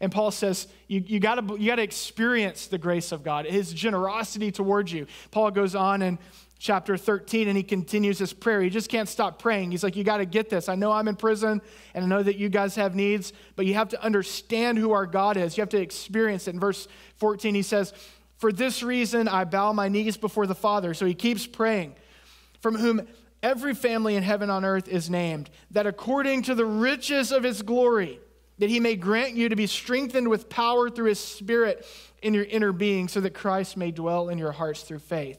And 0.01 0.11
Paul 0.11 0.31
says, 0.31 0.69
you, 0.89 1.05
you 1.07 1.21
got 1.21 1.61
you 1.61 1.77
to 1.77 1.83
experience 1.83 2.69
the 2.69 2.79
grace 2.79 3.13
of 3.13 3.23
God, 3.23 3.45
his 3.45 3.75
generosity 3.75 4.51
towards 4.53 4.91
you. 4.91 5.07
Paul 5.31 5.51
goes 5.51 5.75
on 5.75 6.01
and 6.01 6.17
chapter 6.59 6.97
13 6.97 7.49
and 7.49 7.57
he 7.57 7.63
continues 7.63 8.19
his 8.19 8.33
prayer. 8.33 8.63
He 8.63 8.71
just 8.71 8.89
can't 8.89 9.09
stop 9.09 9.39
praying. 9.39 9.71
He's 9.71 9.85
like, 9.85 9.97
You 9.97 10.05
got 10.05 10.19
to 10.19 10.27
get 10.27 10.49
this. 10.49 10.69
I 10.69 10.75
know 10.75 10.93
I'm 10.93 11.09
in 11.09 11.17
prison 11.17 11.61
and 11.95 12.05
I 12.05 12.09
know 12.09 12.23
that 12.23 12.37
you 12.37 12.49
guys 12.49 12.75
have 12.77 12.95
needs, 12.95 13.33
but 13.57 13.67
you 13.67 13.75
have 13.75 13.91
to 13.91 14.03
understand 14.03 14.79
who 14.79 14.93
our 14.93 15.07
God 15.07 15.37
is. 15.37 15.57
You 15.57 15.63
have 15.63 15.71
to 15.71 15.81
experience 15.81 16.49
it. 16.49 16.55
In 16.55 16.61
verse 16.61 16.89
14, 17.17 17.55
he 17.55 17.63
says, 17.63 17.93
For 18.39 18.53
this 18.53 18.83
reason 18.83 19.29
I 19.29 19.45
bow 19.45 19.73
my 19.73 19.89
knees 19.89 20.17
before 20.17 20.47
the 20.47 20.55
Father. 20.55 20.95
So 20.95 21.07
he 21.07 21.15
keeps 21.15 21.47
praying, 21.47 21.97
from 22.61 22.77
whom 22.77 23.07
every 23.43 23.75
family 23.75 24.17
in 24.17 24.23
heaven 24.23 24.49
on 24.49 24.65
earth 24.65 24.89
is 24.89 25.11
named, 25.11 25.51
that 25.73 25.87
according 25.87 26.43
to 26.43 26.55
the 26.55 26.65
riches 26.65 27.31
of 27.31 27.43
his 27.43 27.61
glory, 27.61 28.21
that 28.59 28.71
he 28.71 28.81
may 28.81 28.97
grant 28.97 29.35
you 29.35 29.49
to 29.49 29.57
be 29.57 29.67
strengthened 29.67 30.29
with 30.29 30.49
power 30.49 30.89
through 30.89 31.09
his 31.09 31.21
spirit 31.21 31.85
in 32.23 32.33
your 32.33 32.45
inner 32.45 32.73
being, 32.73 33.09
so 33.09 33.21
that 33.21 33.35
Christ 33.35 33.77
may 33.77 33.91
dwell 33.91 34.29
in 34.29 34.39
your 34.39 34.53
hearts 34.53 34.83
through 34.83 35.01
faith 35.01 35.39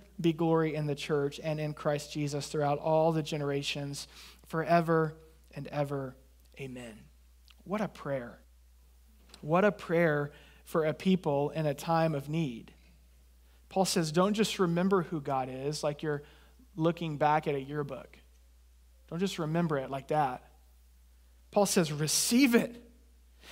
be 0.21 0.33
glory 0.33 0.75
in 0.75 0.87
the 0.87 0.95
church 0.95 1.39
and 1.43 1.59
in 1.59 1.73
Christ 1.73 2.11
Jesus 2.11 2.47
throughout 2.47 2.79
all 2.79 3.11
the 3.11 3.23
generations, 3.23 4.07
forever 4.47 5.15
and 5.55 5.67
ever. 5.67 6.15
Amen. 6.59 6.99
What 7.63 7.81
a 7.81 7.87
prayer. 7.87 8.39
What 9.41 9.65
a 9.65 9.71
prayer 9.71 10.31
for 10.65 10.85
a 10.85 10.93
people 10.93 11.49
in 11.51 11.65
a 11.65 11.73
time 11.73 12.15
of 12.15 12.29
need. 12.29 12.71
Paul 13.69 13.85
says, 13.85 14.11
don't 14.11 14.33
just 14.33 14.59
remember 14.59 15.03
who 15.03 15.21
God 15.21 15.49
is 15.49 15.83
like 15.83 16.03
you're 16.03 16.23
looking 16.75 17.17
back 17.17 17.47
at 17.47 17.55
a 17.55 17.59
yearbook. 17.59 18.17
Don't 19.09 19.19
just 19.19 19.39
remember 19.39 19.77
it 19.77 19.89
like 19.89 20.09
that. 20.09 20.43
Paul 21.51 21.65
says, 21.65 21.91
receive 21.91 22.55
it. 22.55 22.81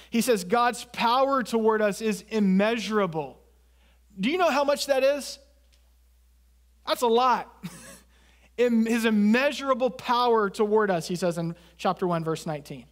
He 0.09 0.21
says, 0.21 0.43
God's 0.43 0.85
power 0.93 1.43
toward 1.43 1.81
us 1.81 2.01
is 2.01 2.23
immeasurable. 2.29 3.39
Do 4.19 4.29
you 4.29 4.37
know 4.37 4.49
how 4.49 4.63
much 4.63 4.87
that 4.87 5.03
is? 5.03 5.39
That's 6.89 7.03
a 7.03 7.07
lot. 7.07 7.63
His 8.57 9.05
immeasurable 9.05 9.91
power 9.91 10.49
toward 10.49 10.89
us, 10.89 11.07
he 11.07 11.15
says 11.15 11.37
in 11.37 11.55
chapter 11.77 12.07
1, 12.07 12.23
verse 12.23 12.45
19. 12.45 12.85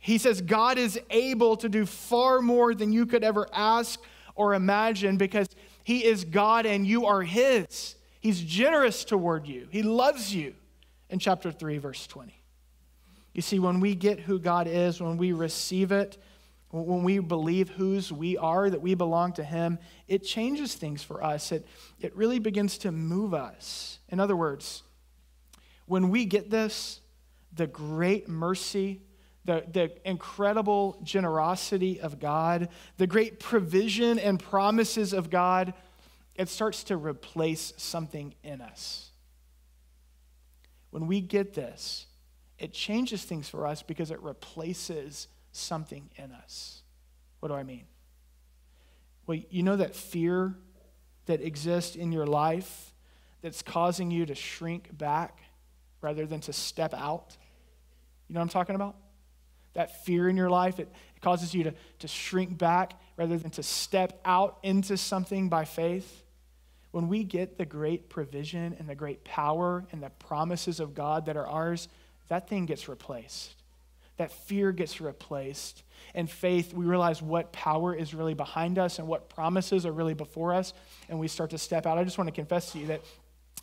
He 0.00 0.18
says, 0.18 0.42
God 0.42 0.76
is 0.76 1.00
able 1.08 1.56
to 1.58 1.68
do 1.68 1.86
far 1.86 2.42
more 2.42 2.74
than 2.74 2.92
you 2.92 3.06
could 3.06 3.22
ever 3.22 3.48
ask 3.52 4.00
or 4.34 4.54
imagine 4.54 5.16
because 5.16 5.46
He 5.84 6.04
is 6.04 6.24
God 6.24 6.66
and 6.66 6.84
you 6.84 7.06
are 7.06 7.22
His. 7.22 7.94
He's 8.20 8.40
generous 8.40 9.04
toward 9.04 9.46
you, 9.46 9.68
He 9.70 9.82
loves 9.82 10.34
you 10.34 10.54
in 11.08 11.20
chapter 11.20 11.52
3, 11.52 11.78
verse 11.78 12.06
20. 12.08 12.34
You 13.34 13.42
see, 13.42 13.60
when 13.60 13.78
we 13.78 13.94
get 13.94 14.18
who 14.18 14.40
God 14.40 14.66
is, 14.66 15.00
when 15.00 15.16
we 15.16 15.32
receive 15.32 15.92
it, 15.92 16.18
when 16.70 17.02
we 17.04 17.18
believe 17.20 17.68
whose 17.68 18.10
we 18.12 18.36
are, 18.36 18.68
that 18.68 18.82
we 18.82 18.94
belong 18.94 19.32
to 19.34 19.44
Him, 19.44 19.78
it 20.12 20.22
changes 20.22 20.74
things 20.74 21.02
for 21.02 21.24
us. 21.24 21.52
It, 21.52 21.66
it 21.98 22.14
really 22.14 22.38
begins 22.38 22.76
to 22.78 22.92
move 22.92 23.32
us. 23.32 23.98
In 24.10 24.20
other 24.20 24.36
words, 24.36 24.82
when 25.86 26.10
we 26.10 26.26
get 26.26 26.50
this, 26.50 27.00
the 27.54 27.66
great 27.66 28.28
mercy, 28.28 29.00
the, 29.46 29.64
the 29.72 29.90
incredible 30.06 30.98
generosity 31.02 31.98
of 31.98 32.20
God, 32.20 32.68
the 32.98 33.06
great 33.06 33.40
provision 33.40 34.18
and 34.18 34.38
promises 34.38 35.14
of 35.14 35.30
God, 35.30 35.72
it 36.34 36.50
starts 36.50 36.84
to 36.84 36.96
replace 36.98 37.72
something 37.78 38.34
in 38.44 38.60
us. 38.60 39.12
When 40.90 41.06
we 41.06 41.22
get 41.22 41.54
this, 41.54 42.04
it 42.58 42.74
changes 42.74 43.24
things 43.24 43.48
for 43.48 43.66
us 43.66 43.82
because 43.82 44.10
it 44.10 44.20
replaces 44.20 45.26
something 45.52 46.10
in 46.16 46.32
us. 46.32 46.82
What 47.40 47.48
do 47.48 47.54
I 47.54 47.62
mean? 47.62 47.86
Well, 49.26 49.38
you 49.50 49.62
know 49.62 49.76
that 49.76 49.94
fear 49.94 50.54
that 51.26 51.40
exists 51.40 51.96
in 51.96 52.12
your 52.12 52.26
life 52.26 52.92
that's 53.40 53.62
causing 53.62 54.10
you 54.10 54.26
to 54.26 54.34
shrink 54.34 54.96
back 54.96 55.38
rather 56.00 56.26
than 56.26 56.40
to 56.40 56.52
step 56.52 56.92
out? 56.94 57.36
You 58.28 58.34
know 58.34 58.40
what 58.40 58.44
I'm 58.44 58.48
talking 58.50 58.74
about? 58.74 58.96
That 59.74 60.04
fear 60.04 60.28
in 60.28 60.36
your 60.36 60.50
life, 60.50 60.78
it, 60.80 60.88
it 61.16 61.20
causes 61.22 61.54
you 61.54 61.64
to, 61.64 61.74
to 62.00 62.08
shrink 62.08 62.58
back 62.58 62.94
rather 63.16 63.38
than 63.38 63.50
to 63.52 63.62
step 63.62 64.20
out 64.24 64.58
into 64.62 64.96
something 64.96 65.48
by 65.48 65.64
faith. 65.64 66.24
When 66.90 67.08
we 67.08 67.24
get 67.24 67.56
the 67.56 67.64
great 67.64 68.10
provision 68.10 68.76
and 68.78 68.88
the 68.88 68.94
great 68.94 69.24
power 69.24 69.84
and 69.92 70.02
the 70.02 70.10
promises 70.10 70.78
of 70.78 70.94
God 70.94 71.26
that 71.26 71.36
are 71.36 71.46
ours, 71.46 71.88
that 72.28 72.48
thing 72.48 72.66
gets 72.66 72.88
replaced 72.88 73.61
that 74.16 74.30
fear 74.30 74.72
gets 74.72 75.00
replaced. 75.00 75.82
And 76.14 76.28
faith, 76.28 76.74
we 76.74 76.84
realize 76.84 77.22
what 77.22 77.52
power 77.52 77.94
is 77.94 78.12
really 78.14 78.34
behind 78.34 78.78
us 78.78 78.98
and 78.98 79.08
what 79.08 79.28
promises 79.28 79.86
are 79.86 79.92
really 79.92 80.14
before 80.14 80.52
us, 80.52 80.74
and 81.08 81.18
we 81.18 81.28
start 81.28 81.50
to 81.50 81.58
step 81.58 81.86
out. 81.86 81.96
I 81.98 82.04
just 82.04 82.18
want 82.18 82.28
to 82.28 82.34
confess 82.34 82.72
to 82.72 82.78
you 82.78 82.86
that 82.88 83.02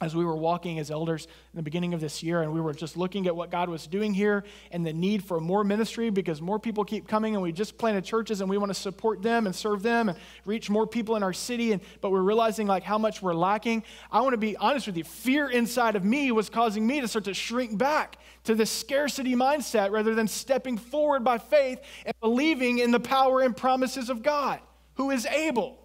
as 0.01 0.15
we 0.15 0.23
were 0.23 0.35
walking 0.35 0.79
as 0.79 0.89
elders 0.89 1.25
in 1.25 1.57
the 1.57 1.63
beginning 1.63 1.93
of 1.93 1.99
this 1.99 2.23
year 2.23 2.41
and 2.41 2.53
we 2.53 2.61
were 2.61 2.73
just 2.73 2.95
looking 2.95 3.27
at 3.27 3.35
what 3.35 3.51
God 3.51 3.67
was 3.67 3.85
doing 3.85 4.13
here 4.13 4.45
and 4.71 4.85
the 4.85 4.93
need 4.93 5.23
for 5.23 5.41
more 5.41 5.63
ministry 5.63 6.09
because 6.09 6.41
more 6.41 6.57
people 6.57 6.85
keep 6.85 7.07
coming 7.07 7.35
and 7.35 7.43
we 7.43 7.51
just 7.51 7.77
planted 7.77 8.05
churches 8.05 8.39
and 8.39 8.49
we 8.49 8.57
want 8.57 8.69
to 8.69 8.79
support 8.79 9.21
them 9.21 9.45
and 9.45 9.53
serve 9.53 9.83
them 9.83 10.07
and 10.07 10.17
reach 10.45 10.69
more 10.69 10.87
people 10.87 11.17
in 11.17 11.23
our 11.23 11.33
city 11.33 11.73
and 11.73 11.81
but 11.99 12.11
we're 12.11 12.21
realizing 12.21 12.65
like 12.65 12.83
how 12.83 12.97
much 12.97 13.21
we're 13.21 13.33
lacking. 13.33 13.83
I 14.09 14.21
want 14.21 14.33
to 14.33 14.37
be 14.37 14.55
honest 14.55 14.87
with 14.87 14.95
you. 14.95 15.03
Fear 15.03 15.49
inside 15.49 15.97
of 15.97 16.05
me 16.05 16.31
was 16.31 16.49
causing 16.49 16.87
me 16.87 17.01
to 17.01 17.07
start 17.07 17.25
to 17.25 17.33
shrink 17.33 17.77
back 17.77 18.17
to 18.45 18.55
the 18.55 18.65
scarcity 18.65 19.35
mindset 19.35 19.91
rather 19.91 20.15
than 20.15 20.29
stepping 20.29 20.77
forward 20.77 21.25
by 21.25 21.37
faith 21.37 21.81
and 22.05 22.15
believing 22.21 22.79
in 22.79 22.91
the 22.91 22.99
power 23.01 23.41
and 23.41 23.55
promises 23.55 24.09
of 24.09 24.23
God 24.23 24.61
who 24.93 25.11
is 25.11 25.25
able. 25.25 25.77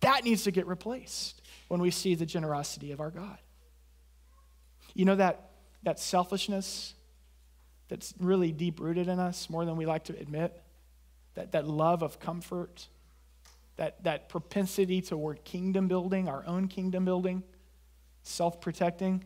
That 0.00 0.24
needs 0.24 0.42
to 0.44 0.50
get 0.50 0.66
replaced 0.66 1.42
when 1.74 1.82
we 1.82 1.90
see 1.90 2.14
the 2.14 2.24
generosity 2.24 2.92
of 2.92 3.00
our 3.00 3.10
God. 3.10 3.36
You 4.94 5.06
know 5.06 5.16
that, 5.16 5.50
that 5.82 5.98
selfishness 5.98 6.94
that's 7.88 8.14
really 8.20 8.52
deep 8.52 8.78
rooted 8.78 9.08
in 9.08 9.18
us 9.18 9.50
more 9.50 9.64
than 9.64 9.76
we 9.76 9.84
like 9.84 10.04
to 10.04 10.16
admit? 10.16 10.62
That, 11.34 11.50
that 11.50 11.66
love 11.66 12.04
of 12.04 12.20
comfort, 12.20 12.86
that, 13.74 14.04
that 14.04 14.28
propensity 14.28 15.02
toward 15.02 15.42
kingdom 15.42 15.88
building, 15.88 16.28
our 16.28 16.44
own 16.46 16.68
kingdom 16.68 17.04
building, 17.04 17.42
self 18.22 18.60
protecting. 18.60 19.24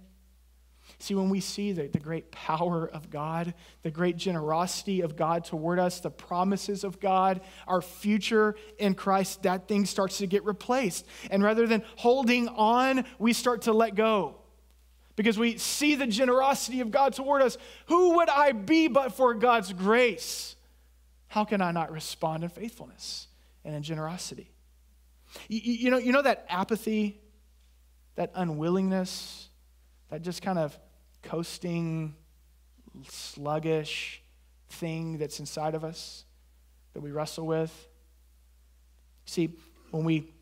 See, 0.98 1.14
when 1.14 1.31
we 1.31 1.40
see 1.40 1.72
the, 1.72 1.87
the 1.87 2.01
great 2.01 2.31
power 2.33 2.88
of 2.88 3.11
God, 3.11 3.55
the 3.83 3.90
great 3.90 4.16
generosity 4.16 5.01
of 5.03 5.16
God 5.16 5.44
toward 5.44 5.79
us, 5.79 6.01
the 6.01 6.11
promises 6.11 6.83
of 6.83 6.98
God, 6.98 7.40
our 7.66 7.81
future 7.81 8.57
in 8.79 8.94
Christ, 8.94 9.42
that 9.42 9.68
thing 9.68 9.87
starts 9.87 10.18
to 10.18 10.27
get 10.27 10.44
replaced. 10.44 11.07
And 11.31 11.42
rather 11.42 11.66
than 11.66 11.85
holding 11.96 12.48
on, 12.48 13.05
we 13.18 13.33
start 13.33 13.62
to 13.62 13.72
let 13.72 13.94
go 13.94 14.37
because 15.14 15.38
we 15.38 15.59
see 15.59 15.94
the 15.94 16.07
generosity 16.07 16.81
of 16.81 16.90
God 16.90 17.12
toward 17.12 17.42
us. 17.42 17.59
Who 17.87 18.16
would 18.16 18.29
I 18.29 18.53
be 18.53 18.88
but 18.88 19.12
for 19.12 19.35
God's 19.35 19.72
grace? 19.72 20.57
How 21.29 21.44
can 21.44 21.61
I 21.61 21.70
not 21.72 21.92
respond 21.92 22.42
in 22.44 22.51
faithfulness 22.51 23.29
and 23.64 23.74
in 23.74 23.83
generosity? 23.83 24.51
You, 25.48 25.61
you 25.61 25.90
know, 25.90 25.98
you 25.98 26.12
know 26.12 26.22
that 26.22 26.46
apathy, 26.48 27.20
that 28.14 28.31
unwillingness, 28.35 29.47
that 30.11 30.23
just 30.23 30.42
kind 30.42 30.59
of 30.59 30.79
coasting, 31.23 32.14
sluggish 33.09 34.23
thing 34.71 35.18
that's 35.18 35.40
inside 35.40 35.75
of 35.75 35.85
us 35.85 36.25
that 36.94 37.01
we 37.01 37.11
wrestle 37.11 37.47
with. 37.47 37.88
See, 39.27 39.51
when 39.90 40.05
we 40.05 40.33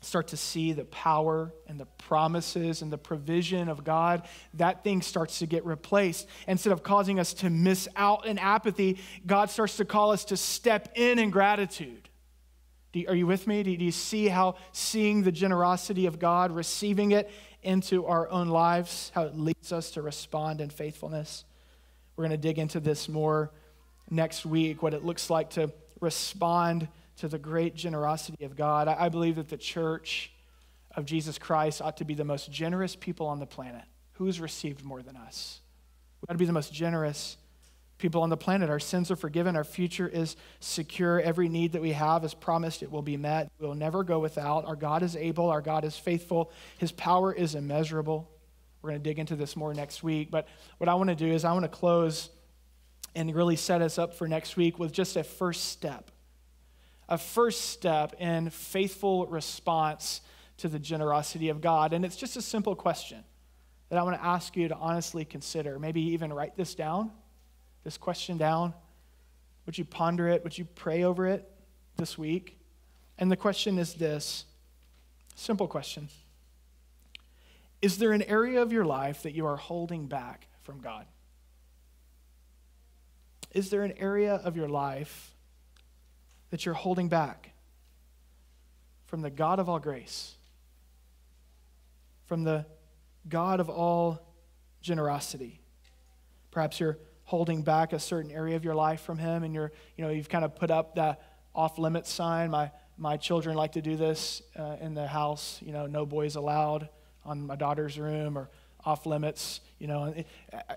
start 0.00 0.28
to 0.28 0.36
see 0.36 0.72
the 0.72 0.84
power 0.86 1.52
and 1.66 1.78
the 1.78 1.86
promises 1.86 2.82
and 2.82 2.92
the 2.92 2.98
provision 2.98 3.68
of 3.68 3.84
God, 3.84 4.26
that 4.54 4.82
thing 4.82 5.00
starts 5.00 5.38
to 5.38 5.46
get 5.46 5.64
replaced. 5.64 6.26
Instead 6.48 6.72
of 6.72 6.82
causing 6.82 7.20
us 7.20 7.34
to 7.34 7.50
miss 7.50 7.88
out 7.94 8.26
in 8.26 8.38
apathy, 8.38 8.98
God 9.26 9.48
starts 9.50 9.76
to 9.76 9.84
call 9.84 10.10
us 10.12 10.24
to 10.26 10.36
step 10.36 10.92
in 10.96 11.18
in 11.18 11.30
gratitude. 11.30 12.08
You, 12.92 13.06
are 13.08 13.14
you 13.14 13.26
with 13.26 13.46
me? 13.46 13.62
Do, 13.62 13.76
do 13.76 13.84
you 13.84 13.92
see 13.92 14.28
how 14.28 14.56
seeing 14.72 15.22
the 15.22 15.32
generosity 15.32 16.06
of 16.06 16.18
God, 16.18 16.50
receiving 16.52 17.12
it, 17.12 17.30
into 17.62 18.06
our 18.06 18.28
own 18.28 18.48
lives, 18.48 19.10
how 19.14 19.22
it 19.22 19.36
leads 19.36 19.72
us 19.72 19.92
to 19.92 20.02
respond 20.02 20.60
in 20.60 20.70
faithfulness. 20.70 21.44
We're 22.16 22.24
going 22.24 22.38
to 22.38 22.48
dig 22.48 22.58
into 22.58 22.80
this 22.80 23.08
more 23.08 23.50
next 24.10 24.44
week, 24.44 24.82
what 24.82 24.94
it 24.94 25.04
looks 25.04 25.30
like 25.30 25.50
to 25.50 25.72
respond 26.00 26.88
to 27.18 27.28
the 27.28 27.38
great 27.38 27.74
generosity 27.74 28.44
of 28.44 28.56
God. 28.56 28.88
I 28.88 29.08
believe 29.08 29.36
that 29.36 29.48
the 29.48 29.56
church 29.56 30.32
of 30.94 31.04
Jesus 31.06 31.38
Christ 31.38 31.80
ought 31.80 31.96
to 31.98 32.04
be 32.04 32.14
the 32.14 32.24
most 32.24 32.50
generous 32.50 32.96
people 32.96 33.26
on 33.26 33.38
the 33.38 33.46
planet. 33.46 33.84
Who's 34.14 34.40
received 34.40 34.84
more 34.84 35.02
than 35.02 35.16
us? 35.16 35.60
We 36.20 36.26
ought 36.28 36.34
to 36.34 36.38
be 36.38 36.44
the 36.44 36.52
most 36.52 36.72
generous 36.72 37.36
people 38.02 38.22
on 38.22 38.28
the 38.28 38.36
planet. 38.36 38.68
Our 38.68 38.80
sins 38.80 39.10
are 39.10 39.16
forgiven. 39.16 39.56
Our 39.56 39.64
future 39.64 40.06
is 40.06 40.36
secure. 40.60 41.20
Every 41.20 41.48
need 41.48 41.72
that 41.72 41.80
we 41.80 41.92
have 41.92 42.24
is 42.24 42.34
promised. 42.34 42.82
It 42.82 42.90
will 42.90 43.00
be 43.00 43.16
met. 43.16 43.50
We'll 43.58 43.74
never 43.74 44.04
go 44.04 44.18
without. 44.18 44.66
Our 44.66 44.76
God 44.76 45.02
is 45.02 45.16
able. 45.16 45.48
Our 45.48 45.62
God 45.62 45.84
is 45.84 45.96
faithful. 45.96 46.50
His 46.76 46.92
power 46.92 47.32
is 47.32 47.54
immeasurable. 47.54 48.28
We're 48.82 48.90
going 48.90 49.02
to 49.02 49.08
dig 49.08 49.18
into 49.18 49.36
this 49.36 49.56
more 49.56 49.72
next 49.72 50.02
week. 50.02 50.30
But 50.30 50.48
what 50.78 50.88
I 50.90 50.94
want 50.94 51.08
to 51.08 51.16
do 51.16 51.28
is 51.28 51.44
I 51.44 51.52
want 51.52 51.64
to 51.64 51.68
close 51.68 52.28
and 53.14 53.34
really 53.34 53.56
set 53.56 53.80
us 53.80 53.98
up 53.98 54.14
for 54.14 54.26
next 54.26 54.56
week 54.56 54.78
with 54.78 54.92
just 54.92 55.16
a 55.16 55.22
first 55.22 55.66
step. 55.66 56.10
A 57.08 57.16
first 57.16 57.70
step 57.70 58.14
in 58.18 58.50
faithful 58.50 59.26
response 59.26 60.22
to 60.58 60.68
the 60.68 60.78
generosity 60.78 61.48
of 61.50 61.60
God. 61.60 61.92
And 61.92 62.04
it's 62.04 62.16
just 62.16 62.36
a 62.36 62.42
simple 62.42 62.74
question 62.74 63.22
that 63.90 63.98
I 63.98 64.02
want 64.02 64.16
to 64.16 64.24
ask 64.24 64.56
you 64.56 64.68
to 64.68 64.74
honestly 64.74 65.24
consider. 65.24 65.78
Maybe 65.78 66.00
even 66.00 66.32
write 66.32 66.56
this 66.56 66.74
down, 66.74 67.12
this 67.84 67.98
question 67.98 68.36
down. 68.36 68.74
Would 69.66 69.78
you 69.78 69.84
ponder 69.84 70.28
it? 70.28 70.42
Would 70.44 70.58
you 70.58 70.64
pray 70.64 71.04
over 71.04 71.26
it 71.26 71.48
this 71.96 72.18
week? 72.18 72.58
And 73.18 73.30
the 73.30 73.36
question 73.36 73.78
is 73.78 73.94
this 73.94 74.44
simple 75.34 75.68
question 75.68 76.08
Is 77.80 77.98
there 77.98 78.12
an 78.12 78.22
area 78.22 78.60
of 78.62 78.72
your 78.72 78.84
life 78.84 79.22
that 79.22 79.32
you 79.32 79.46
are 79.46 79.56
holding 79.56 80.06
back 80.06 80.48
from 80.62 80.80
God? 80.80 81.06
Is 83.52 83.70
there 83.70 83.82
an 83.82 83.92
area 83.98 84.34
of 84.34 84.56
your 84.56 84.68
life 84.68 85.34
that 86.50 86.64
you're 86.64 86.74
holding 86.74 87.08
back 87.08 87.52
from 89.06 89.20
the 89.20 89.30
God 89.30 89.58
of 89.58 89.68
all 89.68 89.78
grace? 89.78 90.36
From 92.26 92.44
the 92.44 92.64
God 93.28 93.60
of 93.60 93.68
all 93.68 94.26
generosity. 94.80 95.60
Perhaps 96.50 96.80
you're 96.80 96.98
holding 97.32 97.62
back 97.62 97.94
a 97.94 97.98
certain 97.98 98.30
area 98.30 98.56
of 98.56 98.62
your 98.62 98.74
life 98.74 99.00
from 99.00 99.16
him 99.16 99.42
and 99.42 99.54
you're, 99.54 99.72
you 99.96 100.04
know, 100.04 100.10
you've 100.10 100.28
kind 100.28 100.44
of 100.44 100.54
put 100.54 100.70
up 100.70 100.96
that 100.96 101.22
off 101.54 101.78
limits 101.78 102.12
sign. 102.12 102.50
My, 102.50 102.70
my 102.98 103.16
children 103.16 103.56
like 103.56 103.72
to 103.72 103.80
do 103.80 103.96
this 103.96 104.42
uh, 104.54 104.76
in 104.82 104.92
the 104.92 105.06
house, 105.06 105.58
you 105.62 105.72
know, 105.72 105.86
no 105.86 106.04
boys 106.04 106.36
allowed 106.36 106.90
on 107.24 107.46
my 107.46 107.56
daughter's 107.56 107.98
room 107.98 108.36
or 108.36 108.50
off 108.84 109.06
limits, 109.06 109.62
you 109.78 109.86
know. 109.86 110.12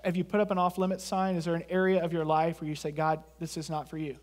Have 0.02 0.16
you 0.16 0.24
put 0.24 0.40
up 0.40 0.50
an 0.50 0.56
off 0.56 0.78
limits 0.78 1.04
sign? 1.04 1.36
Is 1.36 1.44
there 1.44 1.56
an 1.56 1.64
area 1.68 2.02
of 2.02 2.10
your 2.10 2.24
life 2.24 2.62
where 2.62 2.70
you 2.70 2.74
say, 2.74 2.90
God, 2.90 3.22
this 3.38 3.58
is 3.58 3.68
not 3.68 3.90
for 3.90 3.98
you? 3.98 4.16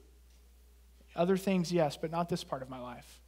Other 1.15 1.37
things, 1.37 1.71
yes, 1.71 1.97
but 2.01 2.09
not 2.09 2.29
this 2.29 2.43
part 2.43 2.63
of 2.63 2.69
my 2.69 2.79
life. 2.79 3.21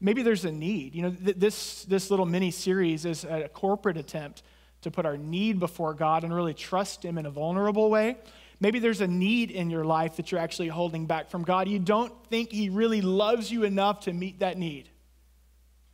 Maybe 0.00 0.24
there's 0.24 0.44
a 0.44 0.50
need. 0.50 0.96
You 0.96 1.02
know, 1.02 1.10
th- 1.12 1.36
this, 1.36 1.84
this 1.84 2.10
little 2.10 2.26
mini 2.26 2.50
series 2.50 3.04
is 3.04 3.22
a 3.22 3.48
corporate 3.48 3.98
attempt 3.98 4.42
to 4.82 4.90
put 4.90 5.06
our 5.06 5.16
need 5.16 5.58
before 5.58 5.94
God 5.94 6.24
and 6.24 6.34
really 6.34 6.54
trust 6.54 7.04
Him 7.04 7.18
in 7.18 7.26
a 7.26 7.30
vulnerable 7.30 7.90
way. 7.90 8.16
Maybe 8.60 8.78
there's 8.78 9.00
a 9.00 9.06
need 9.06 9.50
in 9.50 9.70
your 9.70 9.84
life 9.84 10.16
that 10.16 10.30
you're 10.30 10.40
actually 10.40 10.68
holding 10.68 11.06
back 11.06 11.30
from 11.30 11.42
God. 11.42 11.68
You 11.68 11.78
don't 11.78 12.12
think 12.26 12.52
He 12.52 12.68
really 12.68 13.00
loves 13.00 13.50
you 13.50 13.64
enough 13.64 14.00
to 14.00 14.12
meet 14.12 14.40
that 14.40 14.58
need. 14.58 14.88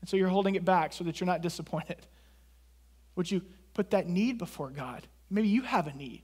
And 0.01 0.11
so 0.11 0.16
you're 0.16 0.29
holding 0.29 0.55
it 0.55 0.64
back 0.64 0.92
so 0.92 1.05
that 1.05 1.20
you're 1.20 1.27
not 1.27 1.42
disappointed. 1.42 2.07
Would 3.16 3.31
you 3.31 3.42
put 3.75 3.90
that 3.90 4.09
need 4.09 4.38
before 4.38 4.70
God? 4.70 5.07
Maybe 5.31 5.49
you 5.49 5.62
have 5.62 5.87
a 5.87 5.92
need. 5.92 6.22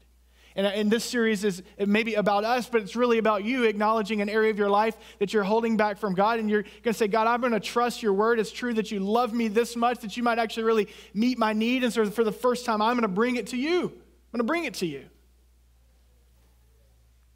And, 0.54 0.90
this 0.90 1.04
series 1.04 1.44
is 1.44 1.62
maybe 1.78 2.14
about 2.14 2.44
us, 2.44 2.68
but 2.68 2.82
it's 2.82 2.94
really 2.94 3.18
about 3.18 3.44
you 3.44 3.64
acknowledging 3.64 4.20
an 4.20 4.28
area 4.28 4.50
of 4.50 4.58
your 4.58 4.68
life 4.68 4.96
that 5.18 5.32
you're 5.32 5.44
holding 5.44 5.76
back 5.76 5.96
from 5.96 6.14
God. 6.14 6.38
And 6.38 6.50
you're 6.50 6.62
going 6.62 6.82
to 6.84 6.94
say, 6.94 7.08
God, 7.08 7.26
I'm 7.26 7.40
going 7.40 7.52
to 7.52 7.60
trust 7.60 8.02
your 8.02 8.12
word. 8.12 8.38
It's 8.38 8.52
true 8.52 8.74
that 8.74 8.90
you 8.90 9.00
love 9.00 9.32
me 9.32 9.48
this 9.48 9.76
much 9.76 10.00
that 10.00 10.16
you 10.16 10.22
might 10.22 10.38
actually 10.38 10.64
really 10.64 10.88
meet 11.14 11.38
my 11.38 11.54
need. 11.54 11.84
And 11.84 11.92
so 11.92 12.10
for 12.10 12.24
the 12.24 12.32
first 12.32 12.66
time, 12.66 12.82
I'm 12.82 12.94
going 12.94 13.02
to 13.02 13.08
bring 13.08 13.36
it 13.36 13.46
to 13.48 13.56
you. 13.56 13.80
I'm 13.80 14.38
going 14.38 14.38
to 14.38 14.44
bring 14.44 14.64
it 14.64 14.74
to 14.74 14.86
you. 14.86 15.04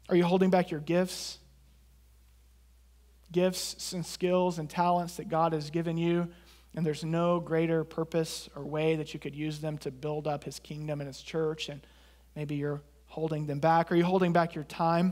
Are 0.09 0.15
you 0.15 0.23
holding 0.23 0.49
back 0.49 0.69
your 0.69 0.79
gifts? 0.79 1.39
Gifts 3.31 3.93
and 3.93 4.05
skills 4.05 4.59
and 4.59 4.69
talents 4.69 5.17
that 5.17 5.27
God 5.27 5.53
has 5.53 5.69
given 5.69 5.97
you. 5.97 6.29
And 6.75 6.85
there's 6.85 7.03
no 7.03 7.39
greater 7.39 7.83
purpose 7.83 8.47
or 8.55 8.63
way 8.63 8.95
that 8.97 9.13
you 9.13 9.19
could 9.19 9.35
use 9.35 9.59
them 9.59 9.79
to 9.79 9.91
build 9.91 10.27
up 10.27 10.43
his 10.43 10.59
kingdom 10.59 11.01
and 11.01 11.07
his 11.07 11.21
church. 11.21 11.69
And 11.69 11.81
maybe 12.35 12.55
you're 12.55 12.81
holding 13.17 13.47
them 13.47 13.57
back? 13.57 13.91
Are 13.91 13.95
you 13.95 14.03
holding 14.03 14.31
back 14.31 14.53
your 14.53 14.63
time 14.65 15.11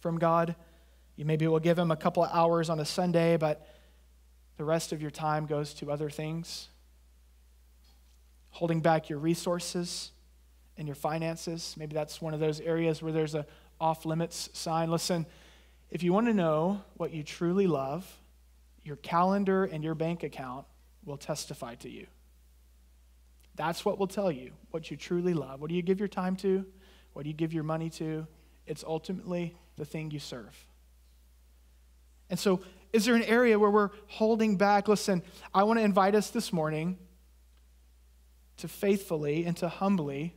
from 0.00 0.18
God? 0.18 0.54
You 1.16 1.24
maybe 1.24 1.46
will 1.46 1.58
give 1.58 1.78
Him 1.78 1.90
a 1.90 1.96
couple 1.96 2.22
of 2.22 2.28
hours 2.34 2.68
on 2.68 2.80
a 2.80 2.84
Sunday, 2.84 3.38
but 3.38 3.66
the 4.58 4.64
rest 4.64 4.92
of 4.92 5.00
your 5.00 5.10
time 5.10 5.46
goes 5.46 5.72
to 5.74 5.90
other 5.90 6.10
things. 6.10 6.68
Holding 8.50 8.82
back 8.82 9.08
your 9.08 9.18
resources 9.18 10.10
and 10.76 10.86
your 10.86 10.94
finances. 10.94 11.74
Maybe 11.78 11.94
that's 11.94 12.20
one 12.20 12.34
of 12.34 12.40
those 12.40 12.60
areas 12.60 13.02
where 13.02 13.10
there's 13.10 13.34
a 13.34 13.46
off 13.80 14.04
limits 14.04 14.50
sign. 14.52 14.90
Listen, 14.90 15.24
if 15.90 16.02
you 16.02 16.12
want 16.12 16.26
to 16.26 16.34
know 16.34 16.82
what 16.98 17.14
you 17.14 17.22
truly 17.22 17.66
love, 17.66 18.06
your 18.84 18.96
calendar 18.96 19.64
and 19.64 19.82
your 19.82 19.94
bank 19.94 20.24
account 20.24 20.66
will 21.06 21.16
testify 21.16 21.74
to 21.76 21.88
you. 21.88 22.06
That's 23.54 23.82
what 23.82 23.98
will 23.98 24.08
tell 24.08 24.30
you 24.30 24.50
what 24.72 24.90
you 24.90 24.98
truly 24.98 25.32
love. 25.32 25.62
What 25.62 25.70
do 25.70 25.74
you 25.74 25.80
give 25.80 25.98
your 25.98 26.06
time 26.06 26.36
to? 26.36 26.66
What 27.18 27.24
do 27.24 27.30
you 27.30 27.34
give 27.34 27.52
your 27.52 27.64
money 27.64 27.90
to? 27.90 28.28
It's 28.64 28.84
ultimately 28.84 29.52
the 29.76 29.84
thing 29.84 30.12
you 30.12 30.20
serve. 30.20 30.56
And 32.30 32.38
so, 32.38 32.60
is 32.92 33.06
there 33.06 33.16
an 33.16 33.24
area 33.24 33.58
where 33.58 33.70
we're 33.70 33.90
holding 34.06 34.56
back? 34.56 34.86
Listen, 34.86 35.24
I 35.52 35.64
want 35.64 35.80
to 35.80 35.84
invite 35.84 36.14
us 36.14 36.30
this 36.30 36.52
morning 36.52 36.96
to 38.58 38.68
faithfully 38.68 39.46
and 39.46 39.56
to 39.56 39.68
humbly 39.68 40.36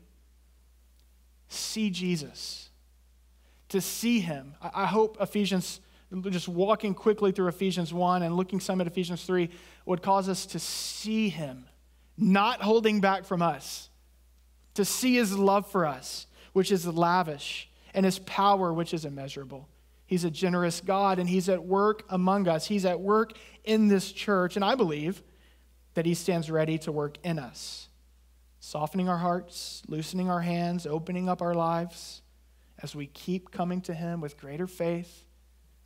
see 1.50 1.92
Jesus, 1.92 2.72
to 3.70 3.80
see 3.80 4.20
him. 4.20 4.56
I 4.60 4.88
hope 4.88 5.18
Ephesians, 5.22 5.82
just 6.32 6.48
walking 6.48 6.96
quickly 6.96 7.32
through 7.32 7.50
Ephesians 7.50 7.94
1 7.94 8.24
and 8.24 8.36
looking 8.36 8.60
some 8.60 8.82
at 8.82 8.88
Ephesians 8.88 9.24
3, 9.24 9.52
would 9.86 10.02
cause 10.02 10.28
us 10.28 10.48
to 10.48 10.58
see 10.58 11.30
him, 11.30 11.68
not 12.18 12.64
holding 12.64 13.02
back 13.02 13.26
from 13.26 13.44
us, 13.44 13.92
to 14.74 14.84
see 14.84 15.14
his 15.14 15.38
love 15.38 15.70
for 15.70 15.86
us, 15.86 16.26
which 16.54 16.72
is 16.72 16.86
lavish, 16.88 17.70
and 17.94 18.06
his 18.06 18.20
power, 18.20 18.74
which 18.74 18.94
is 18.94 19.06
immeasurable. 19.06 19.68
He's 20.06 20.24
a 20.24 20.32
generous 20.32 20.82
God, 20.82 21.20
and 21.20 21.30
he's 21.30 21.48
at 21.48 21.64
work 21.64 22.04
among 22.10 22.48
us. 22.48 22.68
He's 22.68 22.86
at 22.86 23.00
work 23.00 23.34
in 23.64 23.88
this 23.88 24.12
church, 24.12 24.56
and 24.56 24.66
I 24.66 24.76
believe 24.76 25.24
that 25.94 26.06
he 26.06 26.14
stands 26.14 26.50
ready 26.52 26.78
to 26.80 26.92
work 26.92 27.18
in 27.24 27.40
us, 27.40 27.88
softening 28.60 29.08
our 29.08 29.18
hearts, 29.18 29.82
loosening 29.88 30.30
our 30.30 30.42
hands, 30.42 30.86
opening 30.86 31.30
up 31.30 31.42
our 31.42 31.54
lives 31.54 32.22
as 32.82 32.96
we 32.96 33.08
keep 33.08 33.52
coming 33.52 33.82
to 33.82 33.94
him 33.94 34.22
with 34.22 34.38
greater 34.38 34.68
faith, 34.68 35.26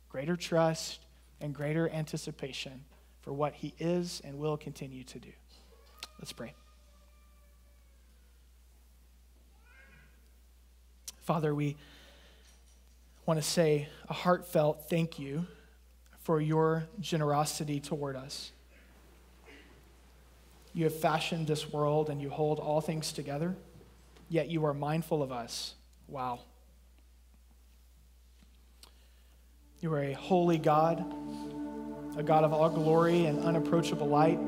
greater 0.08 0.36
trust, 0.36 1.00
and 1.40 1.54
greater 1.54 1.88
anticipation 1.90 2.84
for 3.20 3.32
what 3.32 3.54
he 3.54 3.74
is 3.78 4.22
and 4.24 4.38
will 4.38 4.56
continue 4.56 5.04
to 5.04 5.18
do. 5.18 5.32
Let's 6.18 6.32
pray. 6.32 6.54
Father, 11.26 11.52
we 11.52 11.76
want 13.26 13.42
to 13.42 13.44
say 13.44 13.88
a 14.08 14.12
heartfelt 14.12 14.88
thank 14.88 15.18
you 15.18 15.44
for 16.20 16.40
your 16.40 16.86
generosity 17.00 17.80
toward 17.80 18.14
us. 18.14 18.52
You 20.72 20.84
have 20.84 20.94
fashioned 20.94 21.48
this 21.48 21.72
world 21.72 22.10
and 22.10 22.22
you 22.22 22.30
hold 22.30 22.60
all 22.60 22.80
things 22.80 23.10
together, 23.10 23.56
yet 24.28 24.46
you 24.48 24.64
are 24.66 24.72
mindful 24.72 25.20
of 25.20 25.32
us. 25.32 25.74
Wow. 26.06 26.42
You 29.80 29.92
are 29.94 30.02
a 30.02 30.12
holy 30.12 30.58
God, 30.58 31.04
a 32.16 32.22
God 32.22 32.44
of 32.44 32.52
all 32.52 32.70
glory 32.70 33.26
and 33.26 33.40
unapproachable 33.40 34.06
light, 34.06 34.38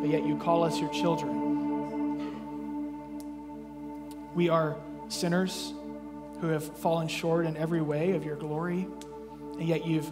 but 0.00 0.08
yet 0.08 0.24
you 0.26 0.38
call 0.38 0.64
us 0.64 0.80
your 0.80 0.90
children. 0.94 1.42
We 4.34 4.48
are 4.48 4.78
sinners 5.08 5.72
who 6.40 6.48
have 6.48 6.64
fallen 6.78 7.08
short 7.08 7.46
in 7.46 7.56
every 7.56 7.80
way 7.80 8.12
of 8.12 8.24
your 8.24 8.36
glory, 8.36 8.86
and 9.58 9.68
yet 9.68 9.86
you've 9.86 10.10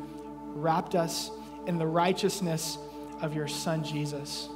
wrapped 0.55 0.95
us 0.95 1.31
in 1.67 1.79
the 1.79 1.87
righteousness 1.87 2.79
of 3.21 3.35
your 3.35 3.49
Son, 3.49 3.85
Jesus. 3.85 4.49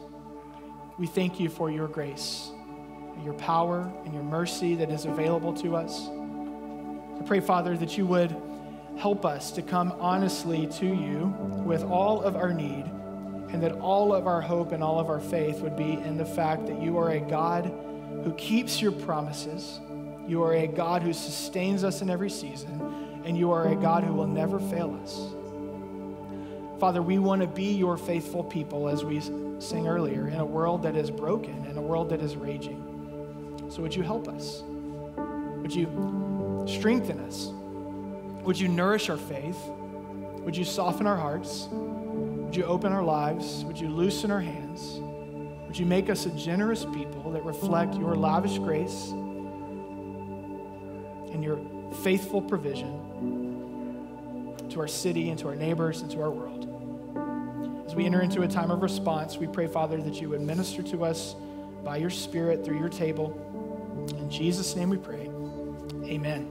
We 0.99 1.07
thank 1.07 1.39
you 1.39 1.49
for 1.49 1.71
your 1.71 1.89
grace, 1.89 2.51
your 3.23 3.35
power, 3.35 3.93
and 4.05 4.15
your 4.15 4.23
mercy 4.23 4.75
that 4.77 4.91
is 4.91 5.05
available 5.05 5.53
to 5.55 5.77
us. 5.77 6.09
I 6.09 7.23
pray, 7.27 7.41
Father, 7.41 7.77
that 7.77 7.97
you 7.99 8.07
would 8.07 8.35
help 8.97 9.27
us 9.27 9.51
to 9.53 9.63
come 9.63 9.93
honestly 10.01 10.67
to 10.67 10.87
you 10.87 11.27
with 11.65 11.85
all 11.85 12.23
of 12.23 12.37
our 12.37 12.53
need, 12.53 12.85
and 13.53 13.63
that 13.63 13.73
all 13.73 14.15
of 14.15 14.27
our 14.27 14.41
hope 14.41 14.73
and 14.73 14.83
all 14.83 14.99
of 14.99 15.09
our 15.09 15.21
faith 15.21 15.61
would 15.61 15.77
be 15.77 15.93
in 15.93 16.17
the 16.17 16.25
fact 16.25 16.67
that 16.67 16.81
you 16.81 16.97
are 16.97 17.11
a 17.11 17.21
God 17.21 17.67
who 18.25 18.33
keeps 18.39 18.81
your 18.81 18.93
promises 18.93 19.81
you 20.27 20.43
are 20.43 20.55
a 20.55 20.67
God 20.67 21.03
who 21.03 21.13
sustains 21.13 21.85
us 21.85 22.03
in 22.03 22.11
every 22.11 22.31
season, 22.31 23.23
and 23.25 23.37
you 23.37 23.53
are 23.53 23.69
a 23.69 23.77
God 23.77 24.03
who 24.03 24.13
will 24.13 24.27
never 24.27 24.59
fail 24.59 24.99
us. 25.03 25.29
Father, 26.81 27.01
we 27.01 27.19
want 27.19 27.43
to 27.43 27.49
be 27.49 27.73
your 27.73 27.97
faithful 27.97 28.45
people, 28.45 28.89
as 28.89 29.05
we 29.05 29.21
sang 29.61 29.87
earlier, 29.87 30.29
in 30.29 30.41
a 30.41 30.45
world 30.45 30.83
that 30.83 30.97
is 30.97 31.11
broken, 31.11 31.65
in 31.67 31.79
a 31.79 31.81
world 31.81 32.11
that 32.11 32.21
is 32.21 32.37
raging. 32.37 32.83
So 33.71 33.83
would 33.83 33.95
you 33.95 34.03
help 34.03 34.29
us? 34.29 34.63
Would 35.17 35.75
you 35.75 36.65
strengthen 36.69 37.21
us? 37.21 37.53
Would 38.45 38.59
you 38.59 38.69
nourish 38.69 39.09
our 39.09 39.17
faith? 39.17 39.59
Would 40.45 40.57
you 40.57 40.65
soften 40.65 41.07
our 41.07 41.17
hearts? 41.17 41.69
Would 41.71 42.55
you 42.55 42.65
open 42.65 42.93
our 42.93 43.03
lives? 43.03 43.65
Would 43.65 43.79
you 43.79 43.89
loosen 43.89 44.31
our 44.31 44.41
hands? 44.41 45.01
Would 45.67 45.79
you 45.79 45.87
make 45.87 46.11
us 46.11 46.27
a 46.27 46.31
generous 46.31 46.85
people 46.85 47.31
that 47.33 47.45
reflect 47.45 47.95
your 47.95 48.15
lavish 48.15 48.59
grace 48.59 49.13
faithful 52.03 52.43
provision 52.43 53.03
to 54.71 54.81
our 54.81 54.89
city 54.89 55.31
and 55.31 55.39
to 55.39 55.49
our 55.49 55.57
neighbors 55.57 56.03
and 56.03 56.11
to 56.11 56.23
our 56.23 56.31
world? 56.31 56.65
As 57.87 57.95
we 57.95 58.05
enter 58.05 58.21
into 58.21 58.43
a 58.43 58.49
time 58.49 58.71
of 58.71 58.83
response, 58.83 59.37
we 59.37 59.47
pray, 59.47 59.67
Father, 59.67 60.03
that 60.03 60.21
you 60.21 60.29
would 60.31 60.41
minister 60.41 60.83
to 60.83 61.05
us 61.05 61.37
by 61.85 61.97
your 61.97 62.11
Spirit 62.11 62.65
through 62.65 62.79
your 62.79 62.89
table. 62.89 63.43
In 64.19 64.29
Jesus' 64.29 64.75
name 64.75 64.91
we 64.91 64.97
pray. 64.97 65.31
Amen. 66.05 66.51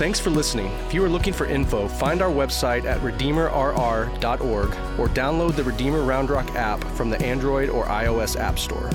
Thanks 0.00 0.18
for 0.18 0.30
listening. 0.30 0.72
If 0.86 0.94
you 0.94 1.04
are 1.04 1.10
looking 1.10 1.34
for 1.34 1.44
info, 1.44 1.86
find 1.86 2.22
our 2.22 2.30
website 2.30 2.84
at 2.84 3.00
redeemerrr.org 3.00 4.68
or 4.98 5.08
download 5.08 5.56
the 5.56 5.64
Redeemer 5.64 6.02
Round 6.02 6.30
Rock 6.30 6.54
app 6.54 6.82
from 6.94 7.10
the 7.10 7.20
Android 7.20 7.68
or 7.68 7.84
iOS 7.84 8.40
App 8.40 8.58
Store. 8.58 8.88